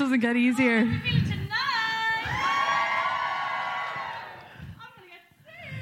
[0.00, 0.90] Doesn't get easier.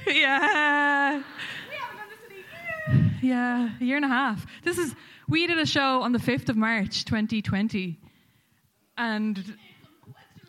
[0.07, 1.23] Yeah.
[3.21, 4.47] Yeah, a year and a half.
[4.65, 4.95] This is
[5.29, 7.99] we did a show on the 5th of March 2020.
[8.97, 9.55] And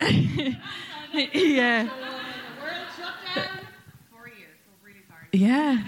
[0.00, 1.90] yeah.
[5.32, 5.84] Yeah.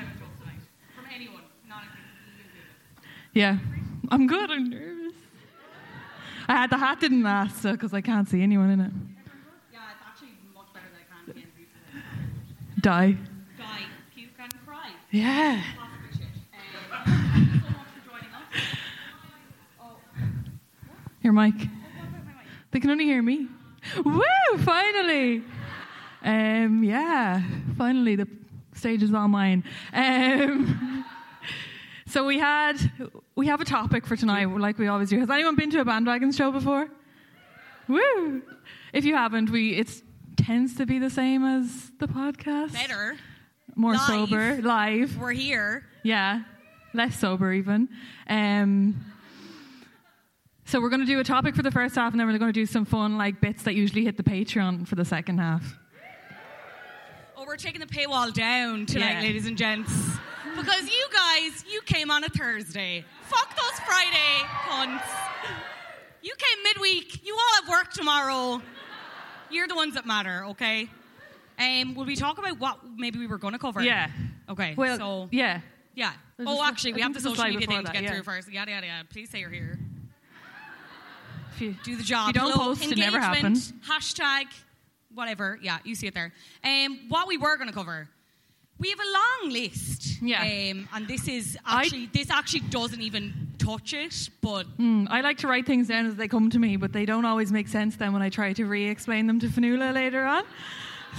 [3.32, 3.58] Yeah.
[4.10, 4.50] I'm good.
[4.50, 4.91] I'm nervous.
[6.52, 8.90] I had the hat didn't last because I can't see anyone in it.
[9.72, 11.66] Yeah, it's actually much better than I can see
[12.74, 12.80] in.
[12.82, 13.16] Die.
[13.56, 13.80] Guy,
[14.14, 14.90] puke and cry.
[15.10, 15.62] Yeah.
[15.72, 18.44] Um, thank you so much for joining us.
[19.80, 19.96] Oh,
[21.22, 21.54] Your mic.
[21.54, 22.46] what about my mic?
[22.70, 23.48] They can only hear me.
[24.04, 24.22] Woo!
[24.58, 25.42] Finally.
[26.22, 27.42] Um, yeah.
[27.78, 28.28] Finally, the
[28.74, 29.64] stage is all mine.
[29.94, 31.02] Um,
[32.06, 32.76] so we had
[33.42, 35.18] we have a topic for tonight, like we always do.
[35.18, 36.88] Has anyone been to a bandwagon show before?
[37.88, 38.40] Woo!
[38.92, 39.90] If you haven't, we it
[40.36, 42.72] tends to be the same as the podcast.
[42.72, 43.16] Better.
[43.74, 44.06] more Live.
[44.06, 45.16] sober, live.
[45.18, 45.84] We're here.
[46.04, 46.42] Yeah,
[46.94, 47.88] less sober even.
[48.28, 49.04] Um,
[50.64, 52.52] so we're going to do a topic for the first half, and then we're going
[52.52, 55.76] to do some fun like bits that usually hit the Patreon for the second half.
[57.36, 59.20] Oh, we're taking the paywall down tonight, Yeah.
[59.22, 59.90] ladies and gents.
[60.56, 63.04] Because you guys, you came on a Thursday.
[63.22, 65.02] Fuck those Friday cunts.
[66.22, 67.26] You came midweek.
[67.26, 68.62] You all have work tomorrow.
[69.50, 70.88] You're the ones that matter, okay?
[71.58, 73.82] Um, will we talk about what maybe we were going to cover?
[73.82, 74.10] Yeah.
[74.48, 74.74] Okay.
[74.76, 75.60] Well, so yeah.
[75.94, 76.12] yeah.
[76.36, 78.12] There's Oh, actually, we have the social media thing to get yeah.
[78.12, 78.50] through first.
[78.50, 79.04] Yada yada yada.
[79.10, 79.78] Please say you're here.
[81.54, 82.28] If you, Do the job.
[82.28, 83.18] You don't Hello, post, it never.
[83.18, 84.44] Hashtag,
[85.14, 85.58] whatever.
[85.60, 86.32] Yeah, you see it there.
[86.64, 88.08] Um, what we were going to cover.
[88.78, 89.12] We have a
[89.44, 90.20] long list.
[90.22, 90.40] Yeah.
[90.42, 95.20] Um, and this is I- actually this actually doesn't even touch it, but Hmm, I
[95.20, 97.68] like to write things down as they come to me, but they don't always make
[97.68, 100.42] sense then when I try to re-explain them to Fanula later on.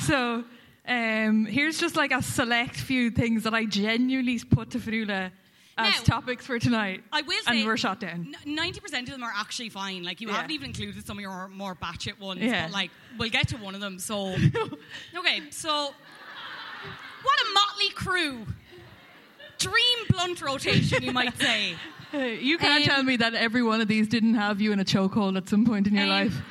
[0.01, 0.43] So
[0.87, 5.31] um, here's just like a select few things that I genuinely put to Fanula
[5.77, 7.03] as Now, topics for tonight.
[7.11, 8.35] I will say and we're shot down.
[8.45, 10.03] Ninety percent of them are actually fine.
[10.03, 10.35] Like you Yeah.
[10.35, 12.41] haven't even included some of your more batshit ones.
[12.41, 12.65] Yeah.
[12.65, 13.97] But like we'll get to one of them.
[13.99, 14.35] So
[15.17, 15.93] okay, so
[17.23, 18.45] what a motley crew.
[19.59, 21.75] Dream blunt rotation, you might say.
[22.13, 24.85] You can't Um, tell me that every one of these didn't have you in a
[24.85, 26.35] chokehold at some point in your Um, life.
[26.37, 26.43] um,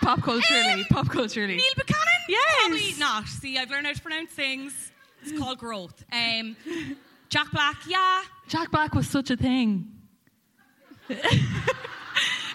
[0.00, 1.56] Pop culturally, um, pop culturally.
[1.56, 2.04] Neil Buchanan?
[2.30, 2.42] Yes.
[2.66, 3.26] Probably not.
[3.28, 4.92] See, I've learned how to pronounce things.
[5.22, 6.04] It's called growth.
[6.10, 6.56] Um,
[7.28, 8.22] Jack Black, yeah.
[8.48, 9.90] Jack Black was such a thing.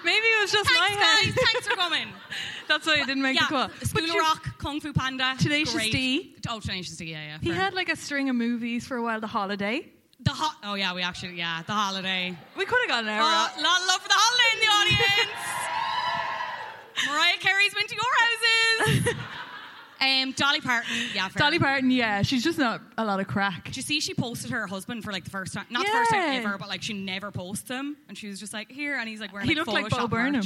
[0.04, 1.26] Maybe it was just Thanks, my guys.
[1.26, 1.36] head.
[1.36, 2.08] Thanks for coming.
[2.68, 3.70] That's why I didn't make yeah, the call.
[3.84, 5.36] School of Rock, Kung Fu Panda.
[5.40, 5.92] Tenacious great.
[5.92, 6.36] D.
[6.48, 7.38] Oh, Tenacious D, yeah, yeah.
[7.42, 9.20] He had like a string of movies for a while.
[9.20, 9.90] The Holiday.
[10.22, 10.56] the hot.
[10.64, 12.38] Oh yeah, we actually yeah, the holiday.
[12.58, 13.24] We could have got an hour.
[13.24, 13.62] Oh, out.
[13.62, 15.40] lot of love for the holiday in the audience.
[17.08, 19.16] Mariah Carey's been to your houses.
[20.02, 21.40] Um, Dolly Parton, yeah, fair.
[21.40, 23.66] Dolly Parton, yeah, she's just not a lot of crack.
[23.66, 25.66] Did you see she posted her husband for like the first time?
[25.70, 26.40] Not the first time Yeah.
[26.40, 27.98] ever, but like she never posts him.
[28.08, 28.96] And she was just like, here.
[28.98, 30.36] And he's like wearing He like, looked like Bo Photoshop Burnham.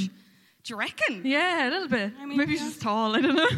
[0.64, 1.22] Do you reckon?
[1.24, 2.12] Yeah, a little bit.
[2.20, 2.68] I mean, Maybe she's yeah.
[2.68, 3.14] just tall.
[3.14, 3.48] I don't know.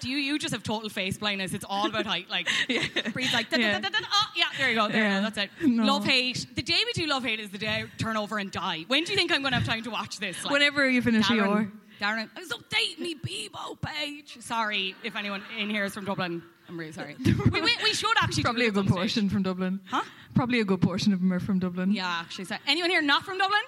[0.00, 1.52] Do you you just have total face blindness?
[1.52, 2.30] It's all about height.
[2.30, 2.48] Like,
[3.12, 3.80] Bree's like, da, da, Yeah.
[3.80, 4.88] da, da, oh, yeah, there you go.
[4.88, 5.18] There you Yeah.
[5.20, 5.30] go.
[5.30, 5.68] That's it.
[5.68, 5.84] No.
[5.84, 6.46] Love hate.
[6.54, 8.86] The day we do love hate is the day I turn over and die.
[8.88, 10.42] When do you think I'm going to have time to watch this?
[10.42, 11.72] Like, Whenever you finish Darren, your.
[12.00, 14.38] Darren, I was updating me Bebo page.
[14.40, 16.42] Sorry if anyone in here is from Dublin.
[16.66, 17.14] I'm really sorry.
[17.24, 18.96] we, we, we should actually Probably a good stage.
[18.96, 19.80] portion from Dublin.
[19.86, 20.02] Huh?
[20.34, 21.92] Probably a good portion of them are from Dublin.
[21.92, 22.46] Yeah, actually.
[22.46, 23.60] So, anyone here not from Dublin?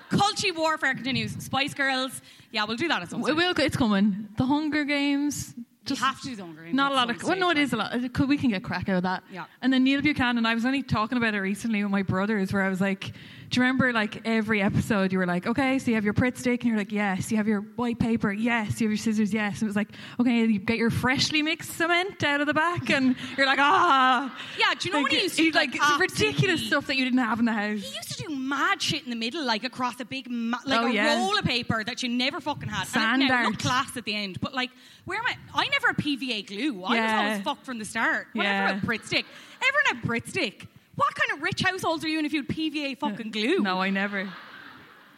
[0.09, 1.31] Culture warfare continues.
[1.43, 2.21] Spice Girls.
[2.51, 4.29] Yeah, we'll do that at some It will, it's coming.
[4.37, 5.53] The Hunger Games.
[5.99, 7.23] You have to do the Hunger Games Not a lot of.
[7.23, 7.91] Well, no, it is a lot.
[8.13, 9.23] Could- We can get crack out of that.
[9.31, 9.45] Yeah.
[9.61, 10.45] And then Neil Buchanan.
[10.45, 13.13] I was only talking about it recently with my brothers, where I was like,
[13.51, 15.11] "Do you remember like every episode?
[15.11, 17.29] You were like, okay, so you have your Pritt stick, and you're like, yes.
[17.31, 18.79] You have your white paper, yes.
[18.79, 19.55] You have your scissors, yes.
[19.59, 19.89] And it was like,
[20.19, 24.33] okay, you get your freshly mixed cement out of the back, and you're like, ah.
[24.57, 26.95] Yeah, do you know like, when he used to he's like like, ridiculous stuff that
[26.95, 27.81] you didn't have in the house.
[27.81, 30.79] He used to do mad shit in the middle, like across a big, ma- like
[30.81, 31.17] Oh, a yeah.
[31.17, 32.87] roll of paper that you never fucking had.
[32.87, 33.59] Sand and it, now, art.
[33.59, 34.69] class at the end, but like,
[35.03, 35.35] where am I?
[35.53, 36.83] I never had PVA glue.
[36.85, 37.03] I Yeah.
[37.21, 38.27] was always fucked from the start.
[38.33, 38.77] Whatever Yeah.
[38.77, 39.25] a Pritt stick.
[39.61, 40.67] Everyone had Pritt stick.
[41.01, 43.59] What kind of rich households are you in if you had PVA fucking glue?
[43.59, 44.29] No, I never.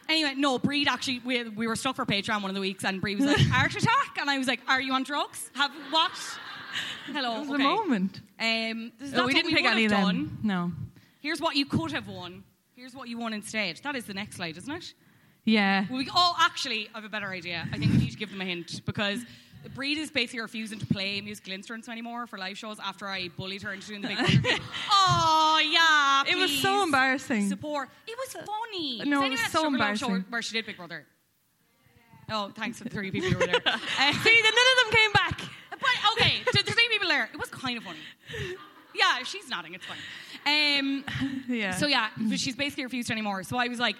[0.07, 3.01] Anyway, no, Breed actually, we, we were stuck for Patreon one of the weeks, and
[3.01, 4.17] Breed was like, Art Attack?
[4.17, 5.51] And I was like, Are you on drugs?
[5.55, 6.11] Have what?
[7.07, 7.35] Hello.
[7.35, 7.57] It was okay.
[7.57, 8.21] the moment.
[8.39, 10.01] Um, this is Oh, we didn't pick any of them.
[10.01, 10.37] done.
[10.41, 10.71] No.
[11.19, 12.45] Here's what you could have won.
[12.77, 13.81] Here's what you won instead.
[13.83, 14.93] That is the next slide, isn't it?
[15.43, 15.85] Yeah.
[15.91, 17.67] We, oh, actually, I have a better idea.
[17.73, 19.25] I think we need to give them a hint because
[19.75, 23.61] Breed is basically refusing to play musical instruments anymore for live shows after I bullied
[23.61, 24.49] her into doing the big Wonder.
[24.91, 25.61] Oh,
[26.27, 26.31] yeah.
[26.31, 27.47] It was so embarrassing.
[27.49, 27.89] Support.
[28.07, 29.01] It was funny.
[29.05, 30.25] No, Does it was so a show embarrassing.
[30.29, 31.05] where she did Big Brother?
[32.29, 33.55] Oh, thanks to the three people who were there.
[33.65, 33.77] Uh,
[34.13, 35.41] See, none of them came back.
[35.71, 37.99] but okay, to the three people there, it was kind of funny.
[38.95, 39.73] Yeah, she's nodding.
[39.73, 40.79] It's fine.
[40.79, 41.03] Um,
[41.47, 41.71] Yeah.
[41.73, 43.43] so yeah, she's basically refused anymore.
[43.43, 43.95] So I was like,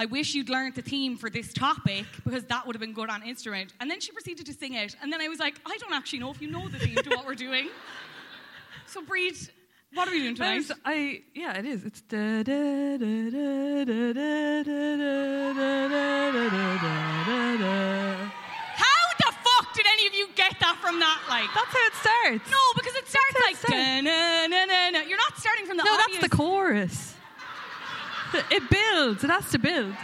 [0.00, 3.10] I wish you'd learned the theme for this topic because that would have been good
[3.10, 3.72] on instrument.
[3.80, 6.20] And then she proceeded to sing it, and then I was like, I don't actually
[6.20, 7.68] know if you know the theme to what we're doing.
[8.86, 9.34] So Breed,
[9.92, 10.60] what are we doing tonight?
[10.66, 11.84] There's- I yeah, it is.
[11.84, 16.86] It's da da da da da da da da da da da
[17.26, 18.30] da da.
[18.76, 21.20] How the fuck did any of you get that from that?
[21.28, 22.50] Like, That's how it starts.
[22.50, 25.08] no, because it starts how it like starts.
[25.08, 26.20] You're not starting from the no, obvious.
[26.20, 27.14] that's the chorus.
[28.50, 29.24] It builds.
[29.24, 29.94] It has to build.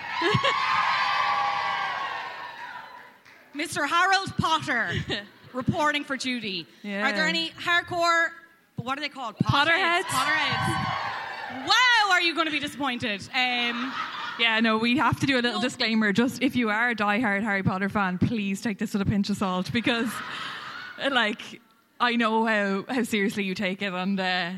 [3.55, 3.89] Mr.
[3.89, 4.91] Harold Potter
[5.53, 6.67] reporting for Judy.
[6.83, 7.09] Yeah.
[7.09, 8.29] Are there any hardcore?
[8.77, 9.37] What are they called?
[9.39, 10.03] Potterheads?
[10.03, 11.67] Potterheads.
[11.67, 13.21] Wow, are you going to be disappointed?
[13.33, 13.93] Um,
[14.41, 15.63] Yeah, no, we have to do a little No.
[15.63, 16.13] disclaimer.
[16.13, 19.31] Just if you are a diehard Harry Potter fan, please take this with a pinch
[19.31, 20.11] of salt because,
[21.13, 21.61] like,
[22.01, 24.51] I know how, how seriously you take it, and uh,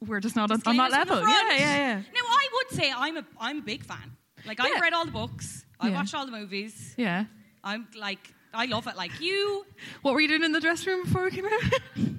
[0.00, 1.28] we're just not on, on that disclaimers from the level.
[1.28, 1.94] Yeah, yeah, yeah.
[1.96, 4.16] Now, I would say I'm a I'm a big fan.
[4.46, 4.80] Like I've Yeah.
[4.80, 5.64] read all the books.
[5.80, 5.94] I Yeah.
[5.94, 6.94] watched all the movies.
[6.96, 7.24] Yeah.
[7.64, 8.96] I'm like I love it.
[8.96, 9.64] Like you.
[10.02, 11.60] What were you doing in the dressing room before we came out?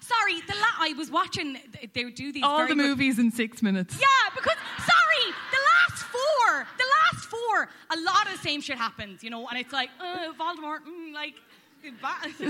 [0.00, 1.58] Sorry, the la- I was watching.
[1.92, 3.94] They would do these All the good- movies in six minutes.
[3.98, 4.06] Yeah,
[4.36, 9.24] because sorry, the last four, the last four, a lot of the same shit happens,
[9.24, 11.34] you know, and it's like, uh, Voldemort, mm, like.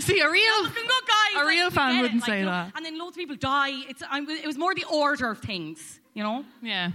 [0.00, 2.72] See, a real- guys, a real fan wouldn't like, say that.
[2.74, 3.70] And then loads of people die.
[3.88, 6.44] It's I'm, it was more the order of things, you know.
[6.62, 6.90] Yeah.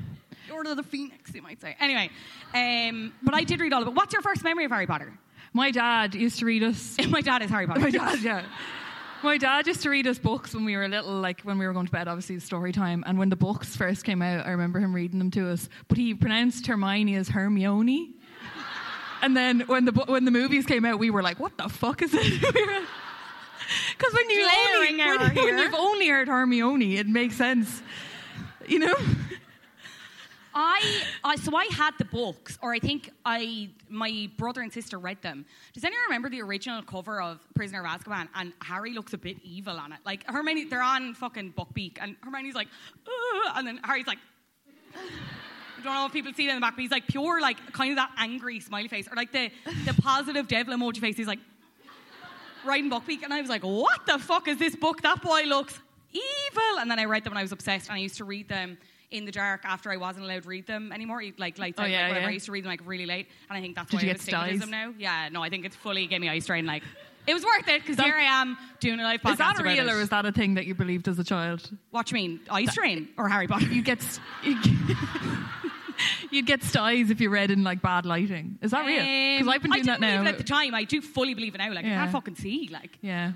[0.47, 1.75] The Order of the Phoenix, you might say.
[1.79, 2.09] Anyway,
[2.53, 3.93] um, but I did read all of it.
[3.93, 5.13] What's your first memory of Harry Potter?
[5.53, 6.97] My dad used to read us.
[7.09, 7.79] My dad is Harry Potter.
[7.79, 8.45] My dad, yeah.
[9.23, 11.73] My dad used to read us books when we were little, like when we were
[11.73, 13.03] going to bed, obviously, story time.
[13.05, 15.69] And when the books first came out, I remember him reading them to us.
[15.87, 18.15] But he pronounced Hermione as Hermione.
[19.21, 22.01] And then when the, when the movies came out, we were like, what the fuck
[22.01, 22.41] is it?
[22.41, 27.81] Because when, you only, when, when you've only heard Hermione, it makes sense.
[28.67, 28.95] You know?
[30.53, 34.99] I, I so I had the books, or I think I my brother and sister
[34.99, 35.45] read them.
[35.73, 38.27] Does anyone remember the original cover of Prisoner of Azkaban?
[38.35, 39.99] And Harry looks a bit evil on it.
[40.05, 42.67] Like Hermione, they're on fucking Buckbeak, and Hermione's like,
[43.07, 44.19] "Ugh," and then Harry's like.
[45.81, 47.73] I don't know if people see it in the back, but he's like pure, like
[47.73, 49.51] kind of that angry smiley face, or like the
[49.85, 51.17] the positive devil emoji face.
[51.17, 51.39] He's like
[52.65, 55.01] riding Buckbeak, and I was like, "What the fuck is this book?
[55.01, 55.79] That boy looks
[56.11, 58.47] evil." And then I read them, and I was obsessed, and I used to read
[58.47, 58.77] them
[59.11, 61.21] in the dark after I wasn't allowed to read them anymore.
[61.37, 62.23] Like lights Oh, out, yeah, like whatever.
[62.25, 62.29] yeah.
[62.29, 64.09] I used to read them like really late, and I think that's Did why you
[64.09, 64.71] I get have astigmatism styes?
[64.71, 64.93] now.
[64.97, 66.65] Yeah, no, I think it's fully gave me eye strain.
[66.65, 66.83] Like
[67.27, 69.65] it was worth it because here I am doing a live podcast Is that about
[69.65, 69.91] real it.
[69.91, 71.69] or is that a thing that you believed as a child?
[71.91, 73.65] What you mean, eye strain or Harry Potter?
[73.67, 74.01] You get.
[74.43, 74.57] You
[76.31, 78.57] You'd get styes if you read in like bad lighting.
[78.61, 79.01] Is that real?
[79.01, 80.17] Because Um, I've been I doing didn't that now.
[80.23, 80.73] believe it at the time.
[80.73, 81.69] I do fully believe it now.
[81.71, 82.69] Like I can't fucking see.
[82.71, 83.33] Like yeah.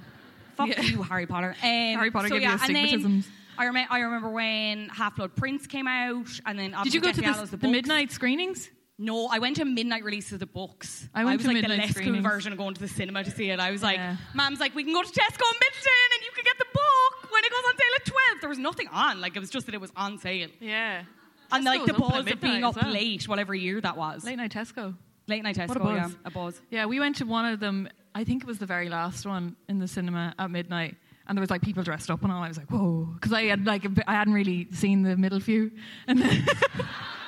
[0.56, 0.82] fuck Yeah.
[0.82, 1.56] you, Harry Potter.
[1.62, 3.26] Um, Harry Potter so gave you yeah, then astigmatisms.
[3.58, 7.12] I, rem- I remember when Half Blood Prince came out, and then Did you go
[7.12, 8.70] to Deathly the, the, midnight screenings?
[8.98, 11.10] No, I went to midnight release of the books.
[11.14, 12.24] I went was to like the midnight less cool screenings.
[12.24, 13.60] version of going to the cinema to see it.
[13.60, 14.16] I was like, Yeah.
[14.34, 17.32] Mom's like, we can go to Tesco and Midleton and you can get the book
[17.32, 18.18] when it goes on sale at 12.
[18.42, 19.20] There was nothing on.
[19.20, 20.48] Like, it was just that it was on sale.
[20.62, 21.04] Yeah.
[21.52, 22.92] And like the was open at buzz of being up well.
[22.92, 24.24] late, whatever year that was.
[24.24, 24.96] Late night Tesco.
[25.28, 25.96] Late night Tesco, What a buzz.
[25.98, 26.10] yeah.
[26.26, 26.62] A buzz.
[26.70, 27.90] Yeah, we went to one of them.
[28.16, 30.96] I think it was the very last one in the cinema at midnight,
[31.28, 32.42] and there was like people dressed up and all.
[32.42, 35.72] I was like, whoa, because I had like I hadn't really seen the middle few,
[36.08, 36.46] and then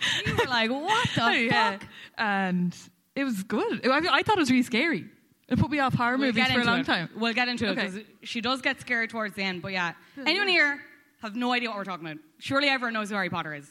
[0.26, 1.86] You were like, what the Oh, yeah, fuck?
[2.18, 2.76] and
[3.14, 3.86] it was good.
[3.86, 5.04] I, I thought it was really scary.
[5.48, 6.86] It put me off horror We'll movies for a long it.
[6.86, 7.08] time.
[7.16, 7.86] We'll get into Okay.
[7.86, 9.62] it because she does get scared towards the end.
[9.62, 10.80] But yeah, anyone here
[11.22, 12.18] have no idea what we're talking about?
[12.38, 13.68] Surely everyone knows who Harry Potter is.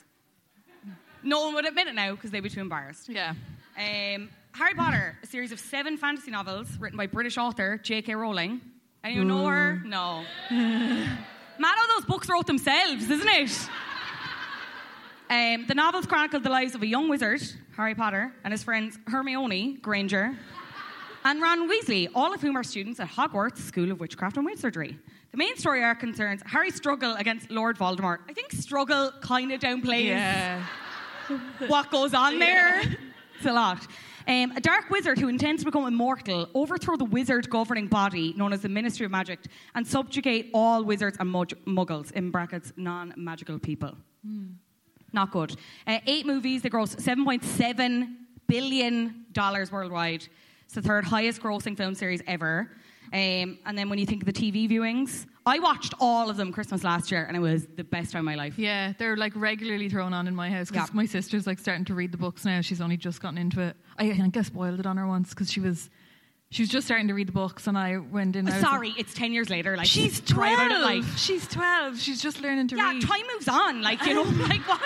[1.23, 3.09] No one would admit it now because they'd be too embarrassed.
[3.09, 3.33] Yeah,
[3.77, 8.15] Um, Harry Potter, a series of seven fantasy novels written by British author J.K.
[8.15, 8.61] Rowling.
[9.03, 9.81] Anyone know her?
[9.85, 10.23] No.
[10.51, 13.69] Mad how those books wrote themselves, isn't it?
[15.29, 17.41] Um, the novels chronicle the lives of a young wizard,
[17.77, 20.35] Harry Potter, and his friends Hermione Granger
[21.23, 24.97] and Ron Weasley, all of whom are students at Hogwarts School of Witchcraft and Wizardry.
[25.29, 28.19] The main story arc concerns Harry's struggle against Lord Voldemort.
[28.27, 30.65] I think struggle kind of downplays yeah.
[31.67, 32.81] what goes on there.
[33.35, 33.85] It's a lot.
[34.27, 38.51] Um, a dark wizard who intends to become immortal, overthrow the wizard governing body known
[38.51, 39.39] as the Ministry of Magic,
[39.75, 43.95] and subjugate all wizards and mug- muggles, in brackets, non magical people.
[45.13, 45.55] Not good.
[45.87, 48.15] Uh, eight movies, that grossed $7.7
[48.47, 49.25] billion
[49.71, 50.27] worldwide.
[50.65, 52.69] It's the third highest grossing film series ever.
[53.11, 56.51] Um, and then when you think of the TV viewings, I watched all of them
[56.51, 58.59] Christmas last year and it was the best time of my life.
[58.59, 60.95] Yeah, they're like regularly thrown on in my house because Yeah.
[60.95, 62.61] my sister's like starting to read the books now.
[62.61, 63.75] She's only just gotten into it.
[63.97, 65.89] I, I think I spoiled it on her once because she was
[66.51, 68.47] she was just starting to read the books and I went in.
[68.49, 69.71] I was Sorry, it's 10 years later.
[69.71, 70.53] Like, like, she's twelve.
[70.53, 71.17] about it life.
[71.17, 71.99] She's twelve.
[71.99, 73.01] She's just learning to Yeah, read.
[73.03, 73.81] Yeah, time moves on.
[73.81, 74.81] Like, you know, like what?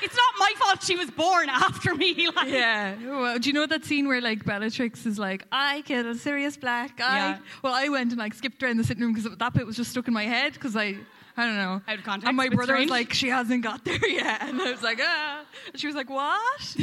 [0.00, 2.28] It's not my fault she was born after me.
[2.36, 2.94] Like, Yeah.
[3.04, 7.00] Well, do you know that scene where like Bellatrix is like, I killed Sirius Black.
[7.00, 7.38] I Yeah.
[7.62, 9.90] well, I went and like skipped around the sitting room because that bit was just
[9.90, 10.96] stuck in my head because I.
[11.36, 11.80] I don't know.
[11.86, 12.90] Out of context, And my brother strange.
[12.90, 15.94] was like, "She hasn't got there yet," and I was like, "Ah." And she was
[15.94, 16.76] like, "What?"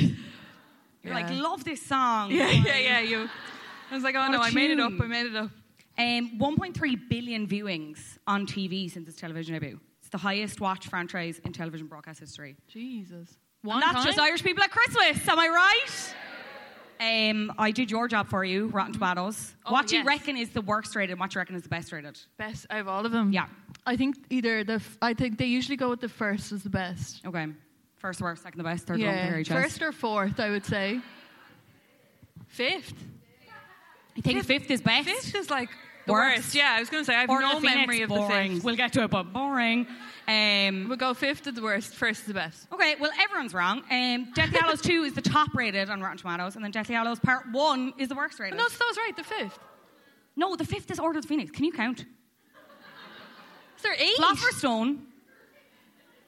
[1.05, 2.31] You're like, love this song.
[2.31, 2.99] Yeah, yeah, yeah.
[3.01, 3.29] You.
[3.91, 4.93] I was like, "Oh What no, I made it up.
[4.99, 5.51] I made it up."
[5.97, 9.79] Um, 1.3 billion viewings on TV since its television debut.
[10.01, 12.55] It's the highest watched franchise in television broadcast history.
[12.67, 13.37] Jesus.
[13.63, 14.05] And One that's time?
[14.05, 15.27] just Irish people at Christmas.
[15.27, 16.15] Am I right?
[17.29, 19.53] Um, I did your job for you, Rotten Tomatoes.
[19.65, 21.11] Oh, what do you reckon is the worst rated?
[21.11, 22.17] and What do you reckon is the best rated?
[22.37, 23.33] best out of all of them.
[23.33, 23.47] Yeah.
[23.85, 24.73] I think either the.
[24.75, 27.25] F- I think they usually go with the first as the best.
[27.25, 27.47] Okay,
[27.97, 29.61] first worst, second the best, third the one the Yeah.
[29.61, 31.01] First or fourth, I would say.
[32.47, 32.93] Fifth.
[34.17, 35.07] I think fifth is best?
[35.07, 35.69] Fifth is like
[36.05, 36.37] the Worst.
[36.37, 36.55] worst.
[36.55, 38.09] Yeah, I was going to say I have Order no of the Phoenix, memory of
[38.09, 38.47] boring.
[38.49, 38.63] the fifth.
[38.63, 39.87] We'll get to it, but boring.
[40.27, 41.93] Um, We'll go fifth is the worst.
[41.95, 42.67] First is the best.
[42.73, 43.79] okay, well, everyone's wrong.
[43.91, 47.19] Um, Deathly Hallows 2 is the top rated on Rotten Tomatoes, and then Deathly Hallows
[47.19, 48.57] Part 1 is the worst rated.
[48.57, 49.15] No, so that was right.
[49.17, 49.59] The fifth.
[50.37, 51.51] No, the fifth is Order of the Phoenix.
[51.51, 52.01] Can you count?
[52.01, 54.15] Is there eight?
[54.15, 55.07] Philosopher's Stone.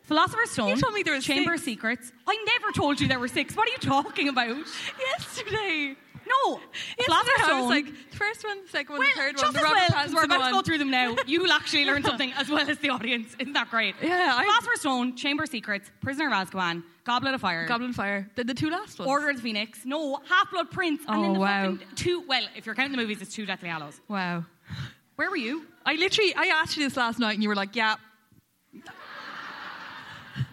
[0.07, 0.69] Philosopher's Stone.
[0.69, 1.65] You told me there was Chamber six.
[1.65, 2.11] Secrets.
[2.25, 3.55] I never told you there were six.
[3.55, 4.55] What are you talking about?
[4.99, 5.95] Yesterday.
[6.27, 6.59] No.
[7.05, 7.59] Philosopher's I Stone.
[7.61, 9.89] was like the first one, the second one, well, the third one, the Robert well,
[9.89, 11.15] 'cause we're Pattinson about to go through them now.
[11.25, 13.33] You'll actually learn something as well as the audience.
[13.39, 13.95] Isn't that great?
[14.01, 18.29] Yeah, I- Philosopher's Stone, Chamber Secrets, Prisoner of Azkaban, Goblet of Fire, Goblin Fire.
[18.35, 19.07] The, the two last ones.
[19.09, 21.77] Order of the Phoenix, no, Half Blood Prince, and then Oh, the wow.
[21.95, 22.23] two.
[22.27, 24.01] Well, if you're counting the movies, it's two Deathly Hallows.
[24.09, 24.43] Wow.
[25.15, 25.65] Where were you?
[25.85, 27.95] I literally, I asked you this last night, and you were like, "Yeah."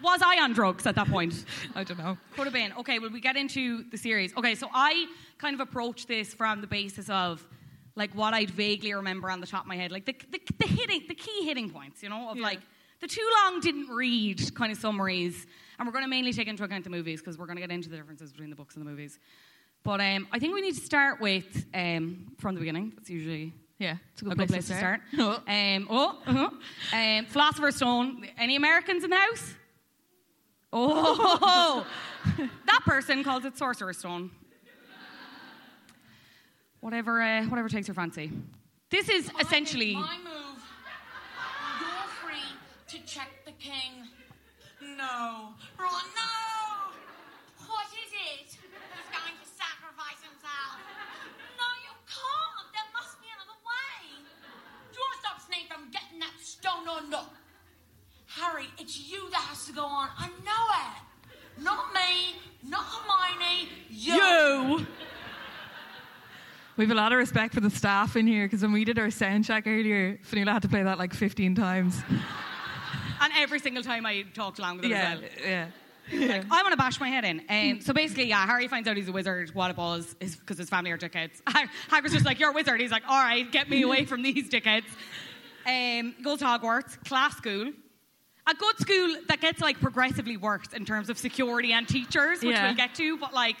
[0.05, 1.43] Was I on drugs at that point?
[1.75, 2.15] I don't know.
[2.35, 2.71] Could have been.
[2.79, 4.35] Okay, well, we get into the series.
[4.37, 5.07] Okay, so I
[5.39, 7.45] kind of approach this from the basis of
[7.95, 10.67] like what I'd vaguely remember on the top of my head, like the, the, the
[10.67, 12.43] hitting, the key hitting points, you know, of Yeah.
[12.43, 12.59] like
[13.01, 15.47] the too long didn't read kind of summaries.
[15.79, 17.71] And we're going to mainly take into account the movies because we're going to get
[17.71, 19.17] into the differences between the books and the movies.
[19.83, 22.93] But um, I think we need to start with um, from the beginning.
[22.95, 25.01] That's usually Yeah, it's a a good, good place to start.
[25.17, 26.49] Um, oh, uh-huh.
[26.93, 28.27] um, Philosopher's Stone.
[28.37, 29.53] Any Americans in the house?
[30.73, 31.85] Oh,
[32.65, 34.31] that person calls it Sorcerer's Stone.
[36.81, 38.31] Whatever, uh, whatever takes your fancy.
[38.89, 39.95] This is essentially.
[39.95, 40.61] My move.
[41.79, 42.57] You're free
[42.99, 44.07] to check the king.
[44.81, 45.53] No.
[45.79, 46.34] Ron, no!
[58.45, 60.09] Harry, it's you that has to go on.
[60.17, 61.63] I know it.
[61.63, 62.35] Not me,
[62.67, 64.13] not Hermione, you.
[64.13, 64.87] You.
[66.77, 68.99] We have a lot of respect for the staff in here because when we did
[68.99, 72.01] our sound check earlier, Fanula had to play that like 15 times.
[73.21, 75.29] And every single time I talked along with it yeah, as well.
[75.43, 75.67] Yeah.
[76.11, 76.27] Yeah.
[76.27, 77.41] Like, I want to bash my head in.
[77.49, 79.55] Um, so basically, yeah, Harry finds out he's a wizard.
[79.55, 81.41] What it was is because his family are dickheads.
[81.89, 84.47] Hagrid's just like, "You're a wizard." He's like, "All right, get me away from these
[84.47, 84.83] dickheads."
[85.65, 87.71] Um, goes to Hogwarts, class school
[88.47, 92.55] a good school that gets like progressively worse in terms of security and teachers, which
[92.55, 92.65] Yeah.
[92.67, 93.17] we'll get to.
[93.17, 93.55] But like,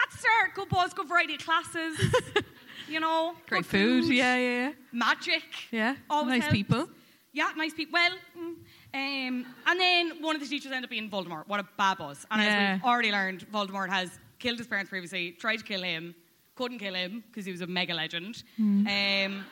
[0.00, 1.98] at the start, good buzz, good variety of classes.
[2.88, 4.04] you know, Great good food.
[4.14, 4.72] Yeah, yeah, yeah.
[4.92, 5.42] magic.
[5.70, 6.52] Yeah, Always nice helps.
[6.56, 6.88] people.
[7.32, 7.92] Yeah, nice people.
[7.92, 8.54] Well, mm,
[8.94, 11.46] um, and then one of the teachers ended up being Voldemort.
[11.48, 12.24] What a bad buzz.
[12.30, 12.48] And Yeah.
[12.48, 16.14] as we've already learned, Voldemort has killed his parents previously, tried to kill him,
[16.54, 18.42] couldn't kill him because he was a mega legend.
[18.58, 19.44] Um,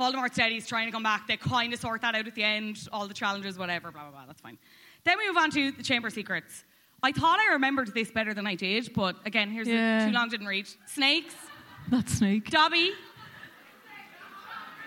[0.00, 1.26] Voldemort said he's trying to come back.
[1.28, 4.12] They kind of sort that out at the end, all the challenges, whatever, blah, blah,
[4.12, 4.26] blah.
[4.26, 4.56] That's fine.
[5.04, 6.64] Then we move on to the Chamber Secrets.
[7.02, 10.00] I thought I remembered this better than I did, but again, here's Yeah.
[10.04, 10.66] the too long didn't read.
[10.86, 11.34] Snakes,
[11.90, 12.48] That snake.
[12.50, 12.92] Dobby.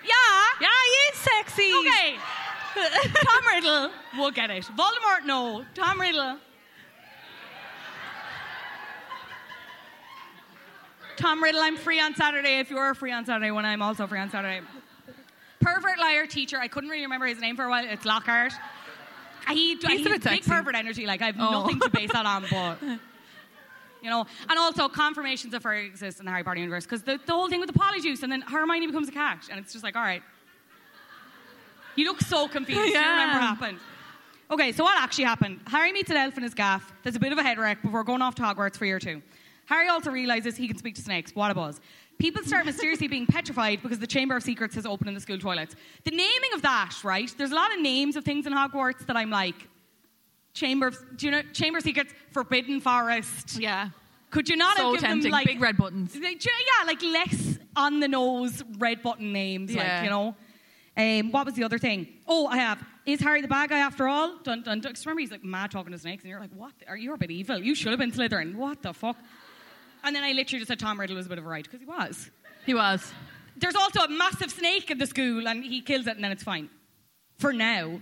[0.03, 0.11] Yeah.
[0.61, 1.71] Yeah, he is sexy.
[1.79, 2.15] Okay.
[3.25, 4.63] Tom Riddle we'll get it.
[4.77, 5.63] Voldemort, no.
[5.75, 6.37] Tom Riddle.
[11.17, 14.19] Tom Riddle, I'm free on Saturday if you're free on Saturday when I'm also free
[14.19, 14.61] on Saturday.
[15.63, 16.57] Pervert liar teacher.
[16.59, 17.85] I couldn't really remember his name for a while.
[17.87, 18.53] It's Lockhart.
[19.49, 20.49] He, He's a he's bit big sexy.
[20.51, 21.05] pervert energy.
[21.05, 21.51] Like I have Oh.
[21.51, 22.81] nothing to base that on, but
[24.01, 24.25] you know.
[24.49, 27.49] And also confirmations of her exist in the Harry Potter universe because the, the whole
[27.49, 30.01] thing with the polyjuice and then Hermione becomes a cat, and it's just like, all
[30.01, 30.23] right.
[31.95, 32.79] You look so confused.
[32.87, 33.11] You Yeah.
[33.11, 33.79] remember what happened.
[34.49, 35.59] Okay, so what actually happened?
[35.67, 36.91] Harry meets an elf in his gaff.
[37.03, 39.21] There's a bit of a head wreck before going off to Hogwarts for year two.
[39.65, 41.33] Harry also realizes he can speak to snakes.
[41.35, 41.79] What a buzz.
[42.19, 45.37] People start mysteriously being petrified because the Chamber of Secrets has opened in the school
[45.37, 45.75] toilets.
[46.05, 47.33] The naming of that, right?
[47.37, 49.55] There's a lot of names of things in Hogwarts that I'm like,
[50.53, 53.59] Chamber of, do you know, Chamber of Secrets, Forbidden Forest.
[53.59, 53.89] Yeah.
[54.29, 55.23] Could you not So have given tempting.
[55.23, 56.15] them like Big red buttons.
[56.15, 59.95] like, yeah, like less on the nose red button names, Yeah.
[59.95, 60.35] like you know.
[60.95, 62.07] Um, what was the other thing?
[62.27, 62.83] Oh, I have.
[63.07, 64.37] Is Harry the bad guy after all?
[64.43, 64.93] Dun dun dun.
[65.05, 66.71] remember, he's like mad talking to snakes, and you're like, what?
[66.87, 67.57] Are you a bit evil?
[67.57, 68.53] You should have been Slytherin.
[68.55, 69.17] What the fuck?
[70.03, 71.79] And then I literally just said Tom Riddle was a bit of a right because
[71.79, 72.29] he was.
[72.65, 73.11] He was.
[73.55, 76.43] There's also a massive snake in the school, and he kills it, and then it's
[76.43, 76.69] fine.
[77.37, 77.99] For now.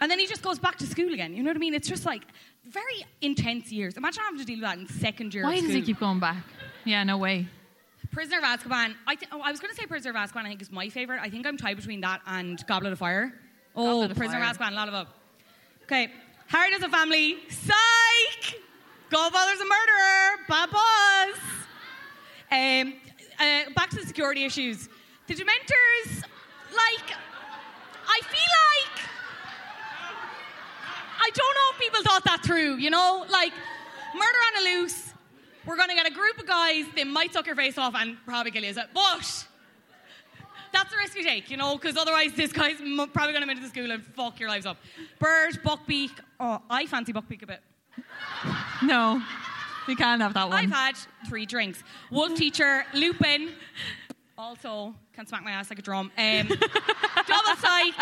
[0.00, 1.34] And then he just goes back to school again.
[1.34, 1.74] You know what I mean?
[1.74, 2.22] It's just like
[2.66, 3.96] very intense years.
[3.96, 5.44] Imagine having to deal with that in second year.
[5.44, 6.44] Why does he keep going back?
[6.84, 7.48] Yeah, no way.
[8.12, 8.94] Prisoner of Azkaban.
[9.06, 10.44] I, th- oh, I was going to say Prisoner of Azkaban.
[10.44, 11.20] I think is my favorite.
[11.22, 13.32] I think I'm tied between that and Goblet of Fire.
[13.74, 14.50] Oh, Goblet of Prisoner Fire.
[14.50, 14.72] of Azkaban.
[14.72, 15.08] A lot of up.
[15.84, 16.10] Okay,
[16.48, 17.36] Harry does a family.
[17.48, 18.60] Psych.
[19.14, 20.44] Godfather's a murderer.
[20.48, 21.38] Bad boss.
[22.50, 22.94] Um,
[23.38, 24.88] uh, back to the security issues.
[25.28, 26.22] The Dementors,
[26.72, 27.16] like,
[28.08, 29.04] I feel like
[31.20, 33.24] I don't know if people thought that through, you know?
[33.30, 33.52] Like,
[34.16, 35.12] murder on a loose.
[35.64, 38.16] We're going to get a group of guys, they might suck your face off and
[38.26, 38.74] probably kill you.
[38.74, 39.46] But
[40.72, 41.76] that's the risk we take, you know?
[41.76, 44.66] Because otherwise, this guy's probably going to come into the school and fuck your lives
[44.66, 44.76] up.
[45.20, 46.10] Bird, Buckbeak.
[46.40, 47.60] Oh, I fancy Buckbeak a bit.
[48.86, 49.22] No.
[49.86, 50.56] We can't have that one.
[50.56, 50.96] I've had
[51.28, 51.82] three drinks.
[52.10, 53.50] Wolf teacher, Lupin.
[54.36, 56.10] Also, can smack my ass like a drum.
[56.18, 57.94] Um, double psych.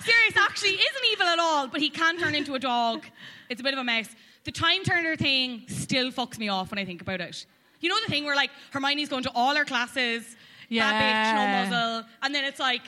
[0.00, 3.04] Sirius, actually, isn't evil at all, but he can turn into a dog.
[3.48, 4.08] It's a bit of a mess.
[4.44, 7.44] The time turner thing still fucks me off when I think about it.
[7.80, 10.24] You know the thing where like Hermione's going to all her classes,
[10.68, 10.88] Yeah.
[10.90, 12.82] that bitch, no muzzle, and then it's like,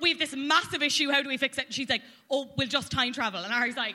[0.00, 1.66] we have this massive issue, how do we fix it?
[1.66, 3.40] And she's like, oh, we'll just time travel.
[3.42, 3.94] And Harry's like,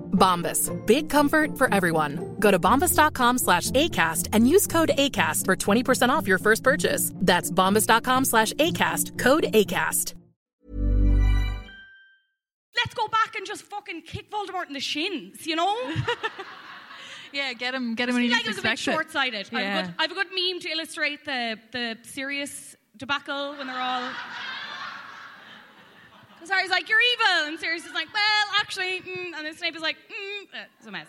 [0.21, 0.69] Bombas.
[0.85, 2.35] Big comfort for everyone.
[2.39, 7.11] Go to bombas.com slash ACAST and use code ACAST for 20% off your first purchase.
[7.15, 9.17] That's bombas.com slash ACAST.
[9.17, 10.13] Code ACAST.
[12.83, 15.75] let's go back and just fucking kick Voldemort in the shins, you know?
[17.33, 18.71] Yeah, get him, get him I when he feel like least it was a bit
[18.73, 18.91] expects it.
[18.91, 19.49] short-sighted.
[19.53, 23.55] I, have a good, I have a good meme to illustrate the, the Sirius debacle
[23.55, 24.09] when they're all...
[26.41, 29.75] And Harry's like, "You're evil," and Sirius is like, "Well, actually," mm, and then Snape
[29.75, 31.07] is like, mm, uh, "It's a mess.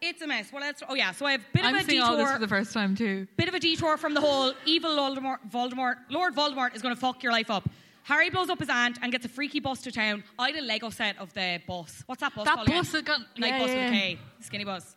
[0.00, 0.82] It's a mess." Well, let's.
[0.88, 2.10] Oh yeah, so I have a bit I'm of a seeing detour.
[2.10, 3.26] all this for the first time too.
[3.36, 7.00] bit of a detour from the whole evil Voldemort, Voldemort Lord Voldemort is going to
[7.00, 7.68] fuck your life up.
[8.04, 10.24] Harry blows up his aunt and gets a freaky bus to town.
[10.38, 12.02] I had a Lego set of the bus.
[12.06, 12.78] What's that bus That called again?
[12.80, 13.90] bus that got- Night bus with a.
[13.90, 14.18] K.
[14.40, 14.96] Skinny bus.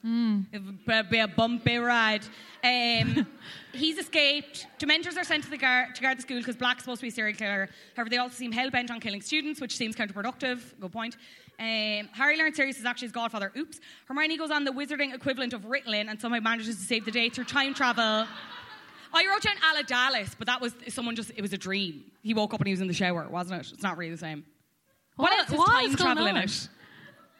[0.53, 2.23] It'd be a bumpy ride.
[2.63, 3.27] Um,
[3.73, 4.67] he's escaped.
[4.79, 7.09] Dementors are sent to, the gar- to guard the school because Black's supposed to be
[7.09, 7.69] a serial killer.
[7.95, 10.59] However, they also seem hell bent on killing students, which seems counterproductive.
[10.79, 11.17] Good point.
[11.59, 13.51] Um, Harry learns Sirius is actually his godfather.
[13.55, 13.79] Oops.
[14.07, 17.29] Hermione goes on the wizarding equivalent of Ritalin and somehow manages to save the day
[17.29, 18.25] through time travel.
[19.13, 22.03] I wrote down Aladalis, but that was someone just, it was a dream.
[22.23, 23.71] He woke up and he was in the shower, wasn't it?
[23.73, 24.43] It's not really the same.
[25.15, 26.69] What, What- else has what time travel in it?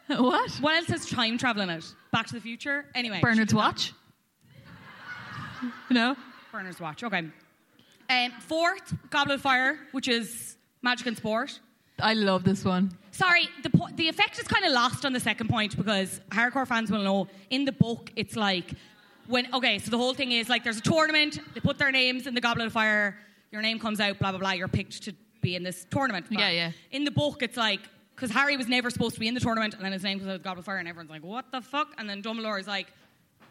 [0.10, 0.52] What?
[0.60, 1.86] What else has time travel in it?
[2.12, 2.86] Back to the Future?
[2.94, 3.20] Anyway.
[3.22, 3.56] Bernard's she did that.
[3.56, 3.94] watch.
[5.90, 6.16] no.
[6.52, 7.04] Bernard's watch.
[7.04, 7.24] Okay.
[8.10, 11.60] Um, fourth, Goblet of Fire, which is magic and sport.
[12.00, 12.92] I love this one.
[13.12, 16.68] Sorry, the po- the effect is kind of lost on the second point because hardcore
[16.68, 18.74] fans will know in the book it's like
[19.28, 22.28] when okay, so the whole thing is like there's a tournament, they put their names
[22.28, 23.18] in the Goblet of Fire,
[23.52, 26.26] your name comes out, blah blah blah, you're picked to be in this tournament.
[26.30, 26.72] Yeah, yeah.
[26.92, 27.82] In the book, it's like
[28.16, 30.30] because Harry was never supposed to be in the tournament, and then his name comes
[30.30, 32.60] out of the Goblet of Fire, and everyone's like, "What the fuck?" And then Dumbledore
[32.60, 32.88] is like,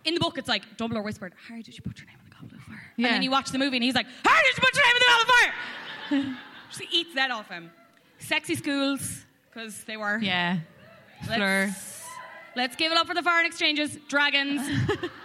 [0.04, 2.34] in the book, it's like Dumbledore whispered, "Harry, did you put your name in the
[2.34, 3.06] Goblet of Fire?" Yeah.
[3.06, 4.96] And then you watch the movie, and he's like, "Harry, did you put your name
[4.96, 6.36] in the Goblet of Fire?"
[6.72, 7.70] She eats that off him.
[8.18, 10.18] Sexy schools, because they were.
[10.18, 10.60] Yeah.
[11.24, 11.66] Fleur.
[11.66, 12.02] Let's,
[12.56, 13.98] let's give it up for the foreign exchanges.
[14.08, 14.66] Dragons.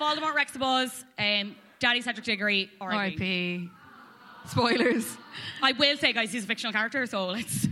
[0.00, 1.04] Voldemort Rex the Buzz.
[1.18, 2.70] Um, Daddy Cedric Diggory.
[2.80, 2.96] R.I.P.
[2.98, 3.70] R.I.P.
[4.46, 5.16] Spoilers.
[5.62, 7.66] I will say, guys, he's a fictional character, so let's.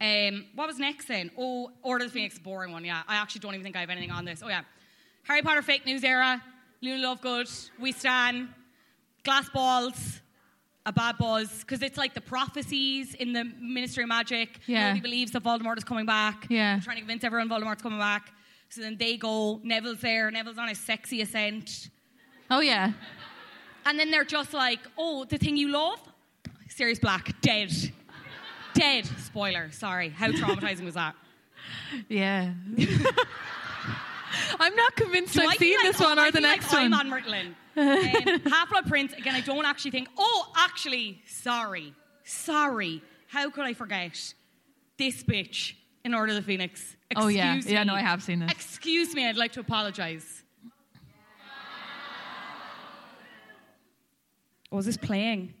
[0.00, 1.30] Um, what was next then?
[1.38, 2.84] Oh, Order of the Phoenix, boring one.
[2.84, 4.42] Yeah, I actually don't even think I have anything on this.
[4.44, 4.62] Oh yeah,
[5.22, 6.42] Harry Potter fake news era.
[6.82, 8.54] Luna Lovegood, We Stan,
[9.22, 10.20] Glass Balls,
[10.84, 14.60] a bad buzz because it's like the prophecies in the Ministry of Magic.
[14.66, 14.88] Yeah.
[14.88, 16.46] Nobody believes that Voldemort is coming back.
[16.50, 16.74] Yeah.
[16.74, 18.32] They're trying to convince everyone Voldemort's coming back.
[18.68, 19.60] So then they go.
[19.62, 20.30] Neville's there.
[20.30, 21.90] Neville's on a sexy ascent.
[22.50, 22.92] Oh yeah.
[23.86, 26.00] And then they're just like, oh, the thing you love?
[26.68, 27.70] Sirius Black, dead.
[28.74, 29.06] dead.
[29.22, 30.08] Spoiler, sorry.
[30.08, 31.14] How traumatizing was that?
[32.08, 32.52] Yeah.
[34.58, 36.94] I'm not convinced Do I've seen like- this one or the next like one.
[36.94, 37.54] I'm on.
[37.76, 41.94] Um, Half Blood Prince, again, I don't actually think, oh, actually, sorry.
[42.24, 43.02] Sorry.
[43.28, 44.34] How could I forget
[44.98, 45.74] this bitch
[46.04, 46.96] in Order of the Phoenix?
[47.10, 47.56] Excuse Oh, yeah.
[47.56, 47.62] Me.
[47.66, 48.50] Yeah, no, I have seen this.
[48.50, 50.42] Excuse me, I'd like to apologize.
[54.70, 55.54] Was this playing?